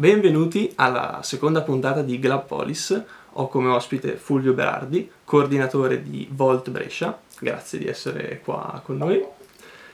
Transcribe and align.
benvenuti 0.00 0.72
alla 0.76 1.20
seconda 1.22 1.60
puntata 1.60 2.00
di 2.00 2.18
Glabpolis. 2.18 3.04
Ho 3.34 3.48
come 3.48 3.68
ospite 3.68 4.16
Fulvio 4.16 4.54
Berardi, 4.54 5.12
coordinatore 5.24 6.02
di 6.02 6.26
Volt 6.32 6.70
Brescia. 6.70 7.20
Grazie 7.38 7.78
di 7.78 7.86
essere 7.86 8.40
qua 8.42 8.80
con 8.82 8.96
noi. 8.96 9.22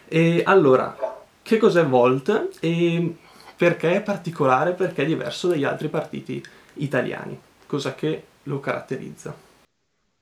E 0.06 0.42
allora, 0.46 0.96
che 1.42 1.56
cos'è 1.58 1.84
Volt 1.84 2.50
e 2.60 3.16
perché 3.56 3.96
è 3.96 4.00
particolare, 4.00 4.74
perché 4.74 5.02
è 5.02 5.06
diverso 5.06 5.48
dagli 5.48 5.64
altri 5.64 5.88
partiti 5.88 6.40
italiani? 6.74 7.36
Cosa 7.66 7.96
che 7.96 8.22
lo 8.44 8.60
caratterizza? 8.60 9.34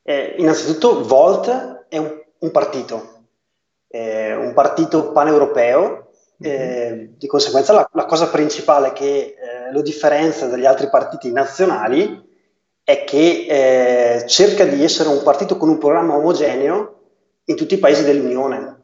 Eh, 0.03 0.35
innanzitutto 0.39 1.05
Volt 1.05 1.85
è 1.91 1.99
un, 1.99 2.23
un 2.39 2.51
partito, 2.51 3.25
è 3.87 4.35
un 4.35 4.55
partito 4.55 5.13
paneuropeo, 5.13 6.04
eh, 6.41 7.11
di 7.17 7.27
conseguenza 7.27 7.73
la, 7.73 7.89
la, 7.93 8.07
cosa 8.07 8.29
principale 8.29 8.93
che 8.93 9.07
eh, 9.07 9.73
lo 9.73 9.83
differenzia 9.83 10.47
dagli 10.47 10.67
altri 10.67 10.89
partiti 10.89 11.31
nazionali 11.31 12.23
è 12.83 13.05
che 13.05 13.47
eh, 13.49 14.27
cerca 14.27 14.65
di 14.65 14.83
essere 14.83 15.09
un 15.09 15.23
partito 15.23 15.57
con 15.57 15.69
un 15.69 15.79
programma 15.79 16.17
omogeneo 16.17 17.01
in 17.45 17.57
tutti 17.57 17.75
i 17.75 17.79
paesi 17.79 18.05
dell'Unione. 18.05 18.83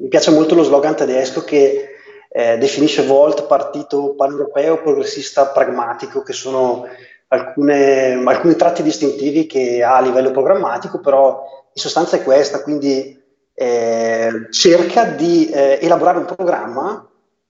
Mi 0.00 0.08
piace 0.08 0.30
molto 0.30 0.54
lo 0.54 0.62
slogan 0.62 0.94
tedesco 0.94 1.42
che 1.42 1.88
eh, 2.28 2.58
definisce 2.58 3.04
Volt 3.04 3.46
partito 3.46 4.14
paneuropeo 4.14 4.82
progressista 4.82 5.46
pragmatico, 5.48 6.22
che 6.22 6.32
sono 6.32 6.86
alcune, 7.28 8.22
alcuni 8.24 8.56
tratti 8.56 8.82
distintivi 8.82 9.46
che 9.46 9.82
ha 9.82 9.96
a 9.96 10.00
livello 10.00 10.30
programmatico, 10.30 11.00
però 11.00 11.42
in 11.72 11.80
sostanza 11.82 12.16
è 12.16 12.22
questa, 12.22 12.62
quindi 12.62 13.21
eh, 13.54 14.46
cerca 14.50 15.04
di 15.04 15.48
eh, 15.50 15.78
elaborare 15.80 16.18
un 16.18 16.24
programma 16.24 17.06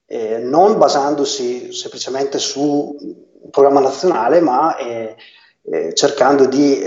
eh, 0.07 0.39
non 0.39 0.77
basandosi 0.79 1.73
semplicemente 1.73 2.39
su 2.39 2.97
un 3.01 3.51
programma 3.51 3.81
nazionale, 3.81 4.41
ma 4.41 4.77
eh, 4.77 5.17
eh, 5.65 5.95
cercando 5.95 6.47
di 6.47 6.81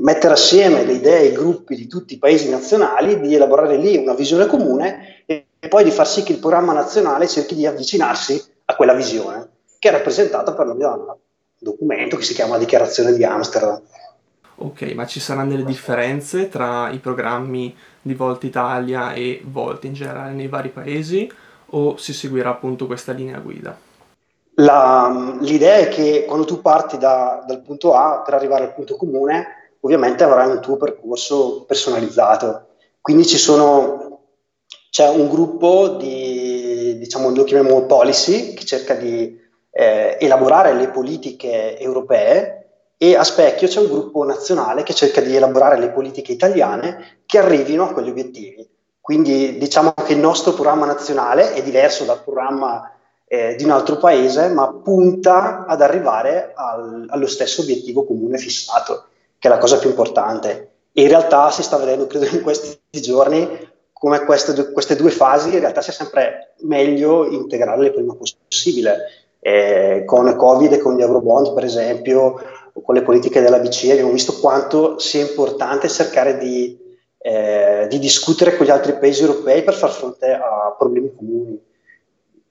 mettere 0.00 0.32
assieme 0.32 0.84
le 0.84 0.92
idee 0.94 1.20
e 1.20 1.26
i 1.26 1.32
gruppi 1.32 1.76
di 1.76 1.86
tutti 1.86 2.14
i 2.14 2.18
paesi 2.18 2.48
nazionali, 2.48 3.20
di 3.20 3.34
elaborare 3.34 3.76
lì 3.76 3.96
una 3.96 4.14
visione 4.14 4.46
comune 4.46 5.22
e, 5.26 5.46
e 5.60 5.68
poi 5.68 5.84
di 5.84 5.90
far 5.90 6.08
sì 6.08 6.22
che 6.22 6.32
il 6.32 6.38
programma 6.38 6.72
nazionale 6.72 7.28
cerchi 7.28 7.54
di 7.54 7.66
avvicinarsi 7.66 8.42
a 8.64 8.74
quella 8.74 8.94
visione, 8.94 9.48
che 9.78 9.90
è 9.90 9.92
rappresentata 9.92 10.54
per 10.54 10.66
noi 10.66 10.78
da 10.78 10.92
un 10.92 11.16
documento 11.58 12.16
che 12.16 12.24
si 12.24 12.34
chiama 12.34 12.58
Dichiarazione 12.58 13.12
di 13.12 13.24
Amsterdam. 13.24 13.80
Ok, 14.56 14.92
ma 14.94 15.06
ci 15.06 15.18
saranno 15.18 15.50
delle 15.50 15.64
differenze 15.64 16.48
tra 16.48 16.90
i 16.90 16.98
programmi 16.98 17.74
di 18.00 18.14
Volt 18.14 18.44
Italia 18.44 19.12
e 19.12 19.42
Volt 19.44 19.84
in 19.84 19.94
generale 19.94 20.32
nei 20.32 20.48
vari 20.48 20.68
paesi 20.68 21.30
o 21.70 21.96
si 21.96 22.12
seguirà 22.12 22.50
appunto 22.50 22.86
questa 22.86 23.12
linea 23.12 23.38
guida? 23.38 23.76
La, 24.56 25.36
l'idea 25.40 25.76
è 25.76 25.88
che 25.88 26.24
quando 26.26 26.44
tu 26.44 26.60
parti 26.60 26.98
da, 26.98 27.42
dal 27.46 27.62
punto 27.62 27.94
A 27.94 28.22
per 28.24 28.34
arrivare 28.34 28.64
al 28.64 28.74
punto 28.74 28.96
comune, 28.96 29.70
ovviamente 29.80 30.24
avrai 30.24 30.50
un 30.50 30.60
tuo 30.60 30.76
percorso 30.76 31.64
personalizzato. 31.64 32.66
Quindi 33.00 33.24
sono, 33.24 34.20
c'è 34.90 35.08
un 35.08 35.28
gruppo 35.28 35.96
di, 35.98 36.98
diciamo, 36.98 37.30
lo 37.30 37.44
chiamiamo 37.44 37.86
policy, 37.86 38.52
che 38.52 38.64
cerca 38.64 38.94
di 38.94 39.40
eh, 39.70 40.18
elaborare 40.20 40.74
le 40.74 40.88
politiche 40.88 41.78
europee 41.78 42.61
e 43.02 43.16
a 43.16 43.24
specchio 43.24 43.66
c'è 43.66 43.80
un 43.80 43.88
gruppo 43.88 44.22
nazionale 44.22 44.84
che 44.84 44.94
cerca 44.94 45.20
di 45.20 45.34
elaborare 45.34 45.76
le 45.76 45.90
politiche 45.90 46.30
italiane 46.30 47.18
che 47.26 47.36
arrivino 47.36 47.82
a 47.82 47.92
quegli 47.92 48.10
obiettivi. 48.10 48.64
Quindi 49.00 49.58
diciamo 49.58 49.92
che 49.92 50.12
il 50.12 50.20
nostro 50.20 50.52
programma 50.52 50.86
nazionale 50.86 51.52
è 51.52 51.64
diverso 51.64 52.04
dal 52.04 52.22
programma 52.22 52.92
eh, 53.26 53.56
di 53.56 53.64
un 53.64 53.70
altro 53.70 53.96
paese, 53.96 54.50
ma 54.50 54.72
punta 54.72 55.64
ad 55.66 55.82
arrivare 55.82 56.52
al, 56.54 57.06
allo 57.08 57.26
stesso 57.26 57.62
obiettivo 57.62 58.04
comune 58.04 58.38
fissato, 58.38 59.06
che 59.36 59.48
è 59.48 59.50
la 59.50 59.58
cosa 59.58 59.80
più 59.80 59.88
importante. 59.88 60.70
E 60.92 61.02
in 61.02 61.08
realtà 61.08 61.50
si 61.50 61.64
sta 61.64 61.78
vedendo, 61.78 62.06
credo, 62.06 62.26
in 62.26 62.40
questi 62.40 62.78
giorni 63.00 63.68
come 63.92 64.24
queste, 64.24 64.70
queste 64.70 64.94
due 64.94 65.10
fasi 65.10 65.52
in 65.52 65.58
realtà 65.58 65.80
sia 65.80 65.92
sempre 65.92 66.54
meglio 66.60 67.26
integrarle 67.26 67.90
prima 67.90 68.14
possibile. 68.14 68.96
Eh, 69.44 70.04
con 70.06 70.36
Covid 70.36 70.72
e 70.72 70.78
con 70.78 70.94
gli 70.94 71.00
Eurobond, 71.00 71.52
per 71.52 71.64
esempio, 71.64 72.38
con 72.80 72.94
le 72.94 73.02
politiche 73.02 73.40
della 73.40 73.58
BCE, 73.58 73.92
abbiamo 73.92 74.12
visto 74.12 74.38
quanto 74.38 74.98
sia 74.98 75.22
importante 75.22 75.88
cercare 75.88 76.38
di, 76.38 76.78
eh, 77.18 77.86
di 77.88 77.98
discutere 77.98 78.56
con 78.56 78.66
gli 78.66 78.70
altri 78.70 78.98
paesi 78.98 79.22
europei 79.22 79.62
per 79.62 79.74
far 79.74 79.90
fronte 79.90 80.32
a 80.32 80.74
problemi 80.76 81.14
comuni. 81.14 81.60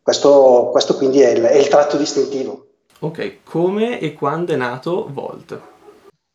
Questo, 0.02 0.70
questo 0.72 0.96
quindi 0.96 1.22
è 1.22 1.30
il, 1.30 1.44
è 1.44 1.56
il, 1.56 1.68
tratto 1.68 1.98
distintivo. 1.98 2.66
Ok, 3.00 3.44
come 3.44 4.00
e 4.00 4.14
quando 4.14 4.54
è 4.54 4.56
nato 4.56 5.08
Volt? 5.12 5.60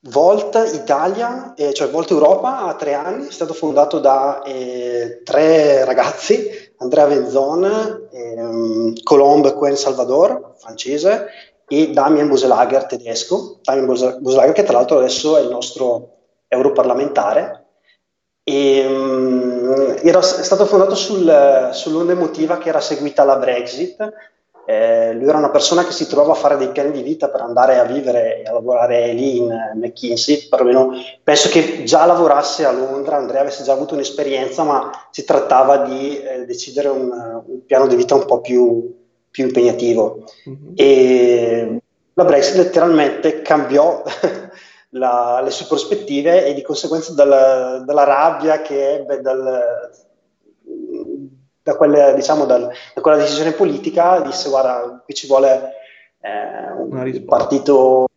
Volt 0.08 0.54
Italia, 0.72 1.54
eh, 1.54 1.72
cioè 1.72 1.90
Volt 1.90 2.10
Europa, 2.10 2.60
ha 2.60 2.74
tre 2.74 2.94
anni, 2.94 3.26
è 3.26 3.32
stato 3.32 3.54
fondato 3.54 3.98
da 3.98 4.42
eh, 4.42 5.20
tre 5.24 5.84
ragazzi, 5.84 6.48
Andrea 6.78 7.06
Venzon, 7.06 8.08
ehm, 8.12 9.02
Colombe 9.02 9.54
Quen 9.54 9.76
Salvador, 9.76 10.54
francese, 10.58 11.26
e 11.68 11.90
Damien 11.90 12.28
Boselager, 12.28 12.86
tedesco. 12.86 13.58
Damien 13.62 13.86
Boselager, 13.86 14.52
che 14.52 14.62
tra 14.62 14.74
l'altro 14.74 14.98
adesso 14.98 15.36
è 15.36 15.40
il 15.40 15.48
nostro 15.48 16.16
europarlamentare. 16.48 17.64
E, 18.42 18.86
um, 18.86 19.96
era, 20.02 20.20
è 20.20 20.22
stato 20.22 20.66
fondato 20.66 20.94
sul, 20.94 21.70
sull'onda 21.72 22.12
emotiva 22.12 22.58
che 22.58 22.68
era 22.68 22.80
seguita 22.80 23.22
alla 23.22 23.36
Brexit. 23.36 24.12
Eh, 24.68 25.12
lui 25.14 25.28
era 25.28 25.38
una 25.38 25.50
persona 25.50 25.84
che 25.84 25.92
si 25.92 26.08
trovava 26.08 26.32
a 26.32 26.36
fare 26.36 26.56
dei 26.56 26.70
piani 26.70 26.90
di 26.90 27.02
vita 27.02 27.28
per 27.28 27.40
andare 27.40 27.78
a 27.78 27.84
vivere 27.84 28.42
e 28.42 28.48
a 28.48 28.52
lavorare 28.52 29.12
lì 29.12 29.36
in 29.36 29.72
McKinsey, 29.76 30.48
perlomeno 30.48 30.90
penso 31.22 31.48
che 31.48 31.84
già 31.84 32.04
lavorasse 32.04 32.64
a 32.64 32.72
Londra, 32.72 33.16
Andrea 33.16 33.42
avesse 33.42 33.62
già 33.62 33.72
avuto 33.72 33.94
un'esperienza, 33.94 34.64
ma 34.64 34.90
si 35.12 35.24
trattava 35.24 35.78
di 35.78 36.20
eh, 36.20 36.44
decidere 36.46 36.88
un, 36.88 37.10
un, 37.46 37.64
piano 37.64 37.86
di 37.86 37.94
vita 37.94 38.16
un 38.16 38.24
po' 38.24 38.40
più, 38.40 38.95
più 39.36 39.44
impegnativo. 39.44 40.24
Mm-hmm. 40.48 40.72
E 40.74 41.80
la 42.14 42.24
Brexit 42.24 42.56
letteralmente 42.56 43.42
cambiò 43.42 44.02
la, 44.96 45.42
le 45.44 45.50
sue 45.50 45.66
prospettive 45.66 46.46
e 46.46 46.54
di 46.54 46.62
conseguenza 46.62 47.12
dalla, 47.12 47.82
dalla 47.84 48.04
rabbia 48.04 48.62
che 48.62 48.94
ebbe 48.94 49.20
dal, 49.20 49.90
da, 51.62 51.76
quelle, 51.76 52.14
diciamo, 52.14 52.46
dal, 52.46 52.72
da, 52.94 53.00
quella 53.02 53.18
decisione 53.18 53.52
politica 53.52 54.20
disse 54.20 54.48
guarda 54.48 55.02
qui 55.04 55.12
ci 55.12 55.26
vuole 55.26 55.72
eh, 56.22 56.72
un 56.72 57.24
partito 57.26 58.08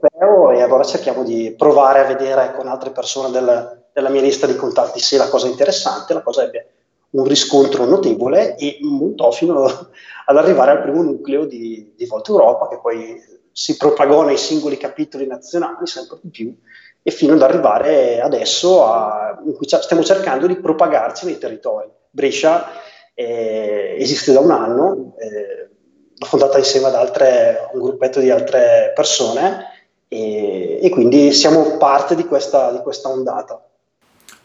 europeo 0.00 0.52
e 0.52 0.62
allora 0.62 0.84
cerchiamo 0.84 1.22
di 1.22 1.54
provare 1.54 1.98
a 1.98 2.04
vedere 2.04 2.54
con 2.56 2.66
altre 2.66 2.92
persone 2.92 3.30
del, 3.30 3.88
della 3.92 4.08
mia 4.08 4.22
lista 4.22 4.46
di 4.46 4.56
contatti 4.56 5.00
se 5.00 5.18
la 5.18 5.28
cosa 5.28 5.48
è 5.48 5.50
interessante, 5.50 6.14
la 6.14 6.22
cosa 6.22 6.44
ebbe 6.44 6.70
un 7.10 7.24
riscontro 7.24 7.84
notevole 7.84 8.56
e 8.56 8.78
montò 8.80 9.30
fino 9.30 9.88
ad 10.28 10.36
arrivare 10.36 10.72
al 10.72 10.82
primo 10.82 11.02
nucleo 11.02 11.44
di, 11.44 11.94
di 11.96 12.06
Volta 12.06 12.30
Europa 12.30 12.68
che 12.68 12.78
poi 12.80 13.20
si 13.52 13.76
propagò 13.76 14.24
nei 14.24 14.36
singoli 14.36 14.76
capitoli 14.76 15.26
nazionali 15.26 15.86
sempre 15.86 16.18
di 16.20 16.28
più 16.28 16.54
e 17.02 17.10
fino 17.10 17.34
ad 17.34 17.42
arrivare 17.42 18.20
adesso 18.20 18.84
a, 18.84 19.40
in 19.44 19.54
cui 19.54 19.66
stiamo 19.66 20.02
cercando 20.02 20.46
di 20.46 20.56
propagarci 20.56 21.24
nei 21.24 21.38
territori. 21.38 21.88
Brescia 22.10 22.66
eh, 23.14 23.96
esiste 23.98 24.32
da 24.32 24.40
un 24.40 24.50
anno, 24.50 25.14
eh, 25.18 25.70
l'ho 26.18 26.26
fondata 26.26 26.58
insieme 26.58 26.88
ad 26.88 26.96
altre, 26.96 27.70
un 27.72 27.80
gruppetto 27.80 28.18
di 28.18 28.30
altre 28.30 28.92
persone 28.94 29.66
e, 30.08 30.80
e 30.82 30.90
quindi 30.90 31.32
siamo 31.32 31.76
parte 31.76 32.16
di 32.16 32.24
questa, 32.24 32.72
di 32.72 32.78
questa 32.78 33.08
ondata. 33.08 33.64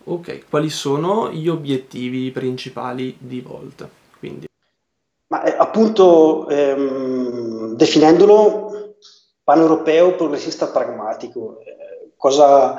Ok, 0.04 0.48
quali 0.50 0.70
sono 0.70 1.32
gli 1.32 1.48
obiettivi 1.48 2.30
principali 2.32 3.16
di 3.20 3.42
Volt? 3.42 3.88
Quindi? 4.20 4.50
Ma 5.32 5.44
eh, 5.44 5.56
appunto 5.58 6.50
ehm, 6.50 7.76
definendolo 7.76 8.98
paneuropeo 9.46 10.16
progressista 10.16 10.68
pragmatico, 10.68 11.60
eh, 11.62 12.12
cosa 12.18 12.78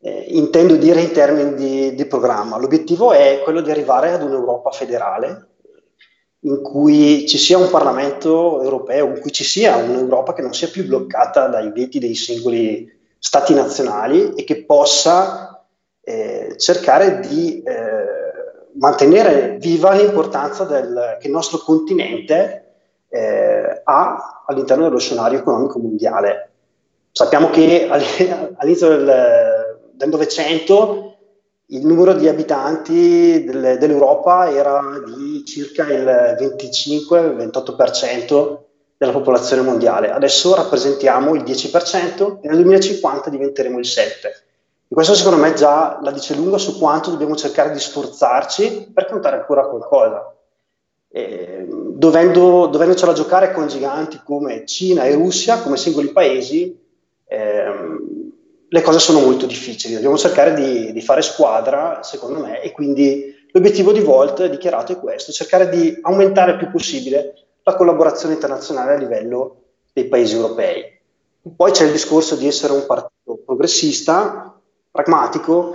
eh, 0.00 0.24
intendo 0.28 0.76
dire 0.76 1.02
in 1.02 1.12
termini 1.12 1.54
di, 1.54 1.94
di, 1.94 2.06
programma? 2.06 2.56
L'obiettivo 2.56 3.12
è 3.12 3.42
quello 3.44 3.60
di 3.60 3.70
arrivare 3.70 4.12
ad 4.12 4.22
un'Europa 4.22 4.70
federale 4.70 5.48
in 6.40 6.62
cui 6.62 7.26
ci 7.28 7.36
sia 7.36 7.58
un 7.58 7.68
Parlamento 7.68 8.62
europeo, 8.62 9.08
in 9.08 9.20
cui 9.20 9.32
ci 9.32 9.44
sia 9.44 9.76
un'Europa 9.76 10.32
che 10.32 10.40
non 10.40 10.54
sia 10.54 10.68
più 10.68 10.86
bloccata 10.86 11.48
dai 11.48 11.70
veti 11.70 11.98
dei 11.98 12.14
singoli 12.14 12.90
stati 13.18 13.52
nazionali 13.52 14.32
e 14.32 14.44
che 14.44 14.64
possa 14.64 15.66
eh, 16.00 16.54
cercare 16.56 17.20
di 17.20 17.62
eh, 17.62 18.23
mantenere 18.74 19.56
viva 19.58 19.92
l'importanza 19.92 20.64
del, 20.64 21.16
che 21.20 21.26
il 21.26 21.32
nostro 21.32 21.58
continente 21.58 22.60
eh, 23.08 23.82
ha 23.84 24.44
all'interno 24.46 24.84
dello 24.84 24.98
scenario 24.98 25.38
economico 25.38 25.78
mondiale. 25.78 26.50
Sappiamo 27.12 27.50
che 27.50 27.86
all'inizio 28.56 28.88
del 28.88 30.08
Novecento 30.08 31.10
il 31.68 31.86
numero 31.86 32.12
di 32.12 32.28
abitanti 32.28 33.42
del, 33.44 33.78
dell'Europa 33.78 34.50
era 34.50 34.82
di 35.06 35.42
circa 35.46 35.90
il 35.90 36.36
25-28% 36.38 38.58
della 38.96 39.12
popolazione 39.12 39.62
mondiale. 39.62 40.10
Adesso 40.10 40.54
rappresentiamo 40.54 41.34
il 41.34 41.42
10% 41.42 42.40
e 42.42 42.48
nel 42.48 42.56
2050 42.56 43.30
diventeremo 43.30 43.78
il 43.78 43.86
7%. 43.86 44.43
E 44.94 44.96
questo 44.96 45.16
secondo 45.16 45.42
me 45.42 45.52
già 45.54 45.98
la 46.04 46.12
dice 46.12 46.36
lunga 46.36 46.56
su 46.56 46.78
quanto 46.78 47.10
dobbiamo 47.10 47.34
cercare 47.34 47.72
di 47.72 47.80
sforzarci 47.80 48.92
per 48.94 49.06
contare 49.06 49.38
ancora 49.38 49.66
qualcosa. 49.66 50.32
Eh, 51.08 51.66
dovendo, 51.68 52.68
dovendocela 52.68 53.12
giocare 53.12 53.50
con 53.50 53.66
giganti 53.66 54.20
come 54.24 54.64
Cina 54.64 55.02
e 55.02 55.14
Russia, 55.14 55.58
come 55.62 55.76
singoli 55.76 56.12
paesi, 56.12 56.80
ehm, 57.26 58.32
le 58.68 58.82
cose 58.82 59.00
sono 59.00 59.18
molto 59.18 59.46
difficili. 59.46 59.94
Dobbiamo 59.94 60.16
cercare 60.16 60.54
di, 60.54 60.92
di, 60.92 61.00
fare 61.00 61.22
squadra, 61.22 62.04
secondo 62.04 62.38
me, 62.38 62.62
e 62.62 62.70
quindi 62.70 63.48
l'obiettivo 63.50 63.90
di 63.90 63.98
Volt 63.98 64.46
dichiarato 64.46 64.92
è 64.92 65.00
questo, 65.00 65.32
cercare 65.32 65.70
di 65.70 65.98
aumentare 66.02 66.52
il 66.52 66.58
più 66.58 66.70
possibile 66.70 67.34
la 67.64 67.74
collaborazione 67.74 68.34
internazionale 68.34 68.94
a 68.94 68.98
livello 68.98 69.56
dei 69.92 70.04
paesi 70.04 70.36
europei. 70.36 70.84
Poi 71.56 71.72
c'è 71.72 71.84
il 71.84 71.90
discorso 71.90 72.36
di 72.36 72.46
essere 72.46 72.74
un 72.74 72.86
partito 72.86 73.40
progressista, 73.44 74.53
pragmatico, 74.94 75.74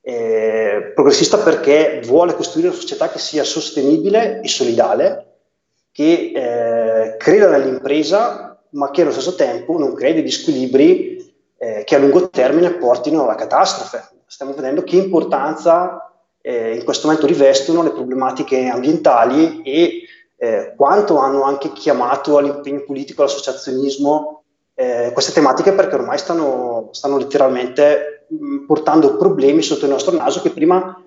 eh, 0.00 0.92
progressista 0.94 1.36
perché 1.36 2.00
vuole 2.02 2.34
costruire 2.34 2.68
una 2.68 2.78
società 2.78 3.10
che 3.10 3.18
sia 3.18 3.44
sostenibile 3.44 4.40
e 4.40 4.48
solidale, 4.48 5.32
che 5.92 6.32
eh, 6.34 7.16
creda 7.18 7.50
nell'impresa, 7.50 8.58
ma 8.70 8.90
che 8.90 9.02
allo 9.02 9.12
stesso 9.12 9.34
tempo 9.34 9.78
non 9.78 9.92
crei 9.92 10.14
degli 10.14 10.30
squilibri 10.30 11.36
eh, 11.58 11.84
che 11.84 11.94
a 11.94 11.98
lungo 11.98 12.30
termine 12.30 12.72
portino 12.72 13.24
alla 13.24 13.34
catastrofe. 13.34 14.02
Stiamo 14.24 14.54
vedendo 14.54 14.82
che 14.82 14.96
importanza 14.96 16.10
eh, 16.40 16.74
in 16.74 16.84
questo 16.84 17.06
momento 17.06 17.26
rivestono 17.26 17.82
le 17.82 17.92
problematiche 17.92 18.66
ambientali 18.66 19.60
e 19.60 20.04
eh, 20.36 20.72
quanto 20.74 21.18
hanno 21.18 21.42
anche 21.42 21.70
chiamato 21.72 22.38
all'impegno 22.38 22.82
politico, 22.86 23.20
all'associazionismo 23.20 24.42
eh, 24.74 25.10
queste 25.12 25.32
tematiche 25.32 25.72
perché 25.72 25.94
ormai 25.96 26.16
stanno, 26.18 26.88
stanno 26.92 27.18
letteralmente 27.18 28.13
portando 28.66 29.16
problemi 29.16 29.62
sotto 29.62 29.84
il 29.84 29.90
nostro 29.90 30.16
naso 30.16 30.40
che 30.40 30.50
prima 30.50 31.00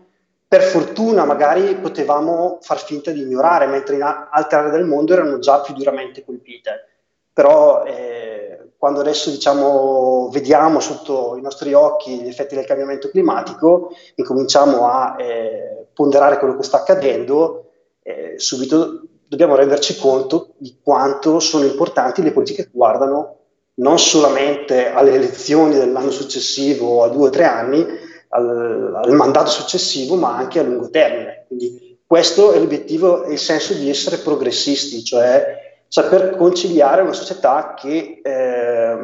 per 0.47 0.61
fortuna 0.61 1.25
magari 1.25 1.75
potevamo 1.75 2.59
far 2.61 2.79
finta 2.79 3.11
di 3.11 3.21
ignorare, 3.21 3.67
mentre 3.67 3.95
in 3.95 4.01
altre 4.01 4.57
aree 4.57 4.71
del 4.71 4.85
mondo 4.85 5.13
erano 5.13 5.39
già 5.39 5.59
più 5.59 5.73
duramente 5.73 6.23
colpite. 6.23 6.85
Però 7.33 7.83
eh, 7.83 8.71
quando 8.77 9.01
adesso 9.01 9.29
diciamo, 9.29 10.29
vediamo 10.31 10.79
sotto 10.79 11.35
i 11.37 11.41
nostri 11.41 11.73
occhi 11.73 12.21
gli 12.21 12.27
effetti 12.27 12.55
del 12.55 12.65
cambiamento 12.65 13.09
climatico, 13.09 13.91
incominciamo 14.15 14.87
a 14.87 15.15
eh, 15.19 15.87
ponderare 15.93 16.37
quello 16.37 16.55
che 16.55 16.63
sta 16.63 16.77
accadendo, 16.77 17.71
eh, 18.01 18.35
subito 18.37 19.01
dobbiamo 19.27 19.55
renderci 19.55 19.97
conto 19.97 20.53
di 20.57 20.79
quanto 20.81 21.39
sono 21.39 21.65
importanti 21.65 22.21
le 22.21 22.31
politiche 22.31 22.63
che 22.63 22.69
guardano 22.71 23.36
non 23.79 23.99
solamente 23.99 24.89
alle 24.89 25.13
elezioni 25.13 25.75
dell'anno 25.75 26.11
successivo 26.11 26.87
o 26.87 27.03
a 27.03 27.09
due 27.09 27.27
o 27.27 27.31
tre 27.31 27.45
anni, 27.45 27.85
al, 28.29 28.99
al, 29.03 29.11
mandato 29.13 29.49
successivo, 29.49 30.15
ma 30.15 30.35
anche 30.35 30.59
a 30.59 30.63
lungo 30.63 30.89
termine. 30.89 31.45
Quindi 31.47 31.99
questo 32.05 32.53
è 32.53 32.59
l'obiettivo 32.59 33.23
e 33.23 33.33
il 33.33 33.39
senso 33.39 33.73
di 33.73 33.89
essere 33.89 34.17
progressisti, 34.17 35.03
cioè 35.03 35.65
saper 35.87 36.35
conciliare 36.35 37.01
una 37.01 37.13
società 37.13 37.73
che 37.75 38.21
eh, 38.23 38.97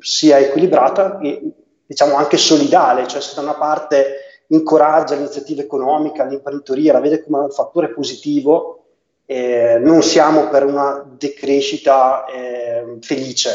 sia 0.00 0.38
equilibrata 0.38 1.18
e 1.18 1.40
diciamo 1.86 2.16
anche 2.16 2.36
solidale, 2.36 3.06
cioè 3.06 3.20
se 3.20 3.34
da 3.34 3.42
una 3.42 3.54
parte 3.54 4.16
incoraggia 4.48 5.14
l'iniziativa 5.14 5.62
economica, 5.62 6.24
l'imprenditoria, 6.24 6.92
la 6.92 7.00
vede 7.00 7.22
come 7.22 7.38
un 7.38 7.50
fattore 7.50 7.90
positivo, 7.90 8.84
eh, 9.26 9.78
non 9.80 10.02
siamo 10.02 10.48
per 10.48 10.64
una 10.64 11.04
decrescita 11.16 12.24
eh, 12.26 12.98
felice, 13.00 13.52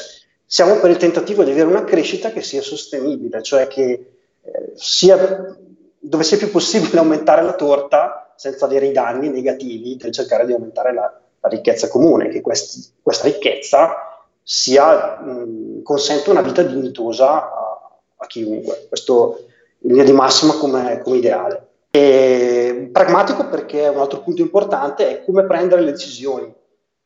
siamo 0.51 0.77
per 0.77 0.89
il 0.89 0.97
tentativo 0.97 1.43
di 1.43 1.51
avere 1.51 1.67
una 1.67 1.83
crescita 1.83 2.31
che 2.31 2.41
sia 2.41 2.63
sostenibile, 2.63 3.43
cioè 3.43 3.67
che 3.67 4.13
eh, 4.41 4.71
sia 4.73 5.55
dove 5.99 6.23
sia 6.23 6.37
più 6.37 6.49
possibile 6.49 6.97
aumentare 6.97 7.43
la 7.43 7.53
torta 7.53 8.33
senza 8.35 8.65
avere 8.65 8.87
i 8.87 8.91
danni 8.91 9.29
negativi 9.29 9.95
del 9.95 10.11
cercare 10.11 10.47
di 10.47 10.53
aumentare 10.53 10.91
la, 10.91 11.21
la 11.39 11.49
ricchezza 11.49 11.87
comune, 11.87 12.29
che 12.29 12.41
questi, 12.41 12.83
questa 12.99 13.27
ricchezza 13.27 13.93
sia, 14.41 15.19
mh, 15.19 15.83
consente 15.83 16.31
una 16.31 16.41
vita 16.41 16.63
dignitosa 16.63 17.29
a, 17.29 17.99
a, 18.17 18.25
chiunque. 18.25 18.87
Questo 18.87 19.45
in 19.81 19.89
linea 19.91 20.05
di 20.05 20.13
massima 20.13 20.53
come, 20.53 20.99
come 21.03 21.17
ideale. 21.17 21.67
E 21.91 22.89
pragmatico 22.91 23.47
perché 23.49 23.87
un 23.87 23.99
altro 23.99 24.21
punto 24.21 24.41
importante 24.41 25.09
è 25.09 25.23
come 25.23 25.45
prendere 25.45 25.81
le 25.81 25.91
decisioni. 25.91 26.51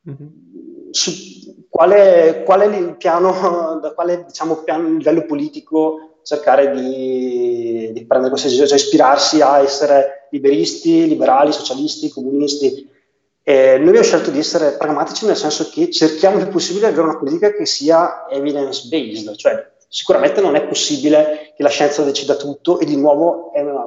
Mm-hmm. 0.09 0.91
Su 0.91 1.11
qual 1.73 1.89
è 1.89 2.75
il 2.77 2.95
piano, 2.97 3.79
da 3.81 3.93
quale 3.95 4.25
diciamo, 4.25 4.57
piano, 4.57 4.89
livello 4.89 5.25
politico 5.25 6.19
cercare 6.21 6.71
di, 6.71 7.91
di, 7.91 8.05
prendere 8.05 8.29
queste 8.29 8.47
decisioni, 8.47 8.69
cioè 8.69 8.77
ispirarsi 8.77 9.41
a 9.41 9.59
essere 9.59 10.27
liberisti, 10.29 11.07
liberali, 11.07 11.51
socialisti, 11.51 12.11
comunisti. 12.11 12.87
E 13.41 13.77
noi 13.77 13.87
abbiamo 13.87 14.03
scelto 14.03 14.29
di 14.29 14.37
essere 14.37 14.77
pragmatici 14.77 15.25
nel 15.25 15.35
senso 15.35 15.67
che 15.69 15.89
cerchiamo 15.89 16.37
il 16.37 16.47
possibile 16.47 16.87
di 16.87 16.93
avere 16.93 17.09
una 17.09 17.17
politica 17.17 17.51
che 17.51 17.65
sia 17.65 18.27
evidence-based, 18.29 19.35
cioè 19.35 19.71
sicuramente 19.89 20.41
non 20.41 20.55
è 20.55 20.65
possibile 20.65 21.53
che 21.57 21.63
la 21.63 21.69
scienza 21.69 22.03
decida 22.03 22.35
tutto 22.35 22.79
e 22.79 22.85
di 22.85 22.95
nuovo 22.95 23.51
è 23.51 23.61
una 23.61 23.85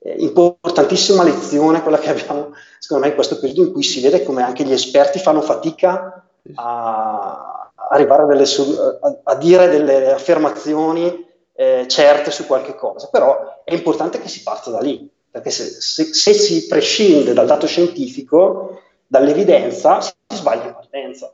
eh, 0.00 0.16
importantissima 0.18 1.22
lezione 1.22 1.82
quella 1.82 1.98
che 1.98 2.10
abbiamo, 2.10 2.50
secondo 2.80 3.04
me, 3.04 3.10
in 3.10 3.14
questo 3.14 3.38
periodo 3.38 3.62
in 3.62 3.72
cui 3.72 3.84
si 3.84 4.00
vede 4.02 4.24
come 4.24 4.42
anche 4.42 4.64
gli 4.64 4.72
esperti 4.72 5.20
fanno 5.20 5.40
fatica 5.40 6.26
a 6.54 7.70
arrivare 7.90 8.22
a, 8.22 8.26
delle, 8.26 8.44
a, 8.44 9.18
a 9.24 9.34
dire 9.36 9.68
delle 9.68 10.12
affermazioni 10.12 11.26
eh, 11.54 11.86
certe 11.88 12.30
su 12.30 12.46
qualche 12.46 12.74
cosa, 12.74 13.08
però 13.08 13.62
è 13.64 13.74
importante 13.74 14.20
che 14.20 14.28
si 14.28 14.42
parta 14.42 14.70
da 14.70 14.80
lì, 14.80 15.08
perché 15.30 15.50
se, 15.50 15.64
se, 15.64 16.12
se 16.12 16.32
si 16.32 16.66
prescinde 16.66 17.32
dal 17.32 17.46
dato 17.46 17.66
scientifico, 17.66 18.80
dall'evidenza, 19.06 20.00
si 20.00 20.12
sbaglia 20.28 20.64
in 20.64 20.72
partenza. 20.72 21.32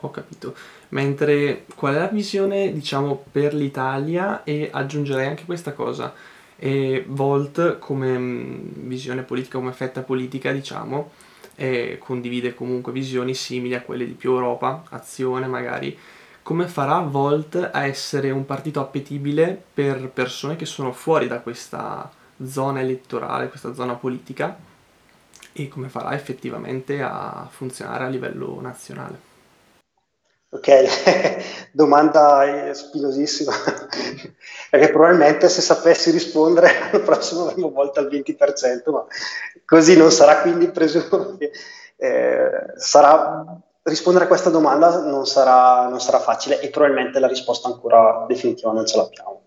Ho 0.00 0.10
capito. 0.10 0.54
Mentre 0.88 1.64
qual 1.76 1.94
è 1.94 1.98
la 1.98 2.06
visione, 2.06 2.72
diciamo, 2.72 3.24
per 3.30 3.54
l'Italia 3.54 4.42
e 4.44 4.68
aggiungerei 4.72 5.26
anche 5.26 5.44
questa 5.44 5.72
cosa 5.72 6.12
e 6.56 7.04
Volt 7.08 7.78
come 7.78 8.18
mm, 8.18 8.88
visione 8.88 9.22
politica, 9.22 9.58
come 9.58 9.72
fetta 9.72 10.02
politica, 10.02 10.52
diciamo, 10.52 11.10
e 11.54 11.98
condivide 11.98 12.54
comunque 12.54 12.92
visioni 12.92 13.34
simili 13.34 13.74
a 13.74 13.82
quelle 13.82 14.06
di 14.06 14.12
più 14.12 14.32
Europa, 14.32 14.84
azione 14.90 15.46
magari. 15.46 15.96
Come 16.42 16.66
farà 16.66 16.98
Volt 17.00 17.70
a 17.72 17.84
essere 17.84 18.30
un 18.30 18.44
partito 18.44 18.80
appetibile 18.80 19.62
per 19.72 20.08
persone 20.08 20.56
che 20.56 20.66
sono 20.66 20.92
fuori 20.92 21.28
da 21.28 21.40
questa 21.40 22.10
zona 22.44 22.80
elettorale, 22.80 23.48
questa 23.48 23.74
zona 23.74 23.94
politica 23.94 24.56
e 25.52 25.68
come 25.68 25.88
farà 25.88 26.14
effettivamente 26.14 27.02
a 27.02 27.46
funzionare 27.50 28.04
a 28.04 28.08
livello 28.08 28.60
nazionale? 28.60 29.31
Ok, 30.54 30.68
domanda 31.72 32.74
spinosissima, 32.74 33.52
perché 34.68 34.90
probabilmente 34.90 35.48
se 35.48 35.62
sapessi 35.62 36.10
rispondere 36.10 36.68
l'anno 36.92 37.02
prossimo 37.02 37.48
avremmo 37.48 37.70
volta 37.70 38.00
al 38.00 38.08
20%, 38.08 38.90
ma 38.90 39.06
così 39.64 39.96
non 39.96 40.10
sarà, 40.10 40.42
quindi 40.42 40.68
presumo 40.68 41.38
che 41.38 41.52
eh, 41.96 42.50
sarà, 42.76 43.46
rispondere 43.84 44.26
a 44.26 44.28
questa 44.28 44.50
domanda 44.50 45.00
non 45.00 45.26
sarà, 45.26 45.88
non 45.88 46.00
sarà, 46.02 46.20
facile 46.20 46.60
e 46.60 46.68
probabilmente 46.68 47.18
la 47.18 47.28
risposta 47.28 47.68
ancora 47.68 48.26
definitiva 48.28 48.72
non 48.72 48.84
ce 48.84 48.96
l'abbiamo. 48.98 49.42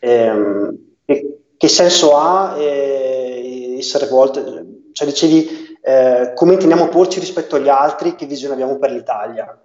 Eh, 0.00 0.78
che, 1.04 1.38
che, 1.56 1.68
senso 1.68 2.16
ha 2.16 2.56
eh, 2.58 3.76
essere 3.78 4.08
volte, 4.08 4.42
cioè 4.90 5.06
dicevi 5.06 5.78
eh, 5.80 6.32
come 6.34 6.54
intendiamo 6.54 6.88
porci 6.88 7.20
rispetto 7.20 7.54
agli 7.54 7.68
altri, 7.68 8.16
che 8.16 8.26
visione 8.26 8.54
abbiamo 8.54 8.78
per 8.78 8.90
l'Italia? 8.90 9.63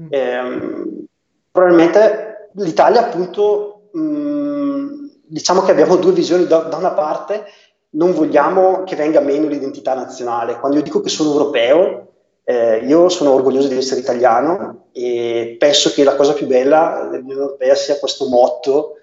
Mm. 0.00 0.06
Eh, 0.08 1.06
probabilmente 1.50 2.50
l'Italia 2.54 3.06
appunto 3.06 3.88
mh, 3.92 4.00
mm, 4.00 5.06
diciamo 5.26 5.62
che 5.62 5.70
abbiamo 5.70 5.96
due 5.96 6.12
visioni. 6.12 6.46
Da, 6.46 6.60
da, 6.60 6.76
una 6.76 6.92
parte 6.92 7.44
non 7.90 8.12
vogliamo 8.12 8.84
che 8.84 8.96
venga 8.96 9.20
meno 9.20 9.48
l'identità 9.48 9.94
nazionale. 9.94 10.58
Quando 10.58 10.78
io 10.78 10.82
dico 10.82 11.00
che 11.00 11.08
sono 11.08 11.30
europeo 11.30 12.06
eh, 12.44 12.78
io 12.78 13.08
sono 13.08 13.32
orgoglioso 13.32 13.68
di 13.68 13.76
essere 13.76 14.00
italiano 14.00 14.86
e 14.92 15.56
penso 15.58 15.90
che 15.90 16.02
la 16.02 16.16
cosa 16.16 16.32
più 16.32 16.46
bella 16.46 17.08
dell'Unione 17.10 17.42
Europea 17.42 17.74
sia 17.74 17.98
questo 17.98 18.28
motto 18.28 18.96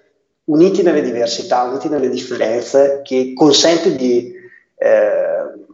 uniti 0.44 0.82
nelle 0.82 1.02
diversità, 1.02 1.62
uniti 1.62 1.88
nelle 1.88 2.08
differenze 2.08 3.00
che 3.02 3.32
consente 3.34 3.94
di 3.94 4.34
eh, 4.76 5.66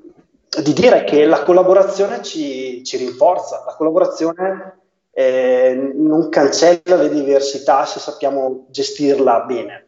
di 0.62 0.72
dire 0.72 1.04
che 1.04 1.24
la 1.24 1.42
collaborazione 1.42 2.22
ci, 2.22 2.84
ci 2.84 2.96
rinforza, 2.96 3.64
la 3.66 3.74
collaborazione 3.74 4.83
eh, 5.14 5.92
non 5.94 6.28
cancella 6.28 6.96
le 6.96 7.08
diversità 7.08 7.86
se 7.86 8.00
sappiamo 8.00 8.66
gestirla 8.68 9.40
bene. 9.42 9.86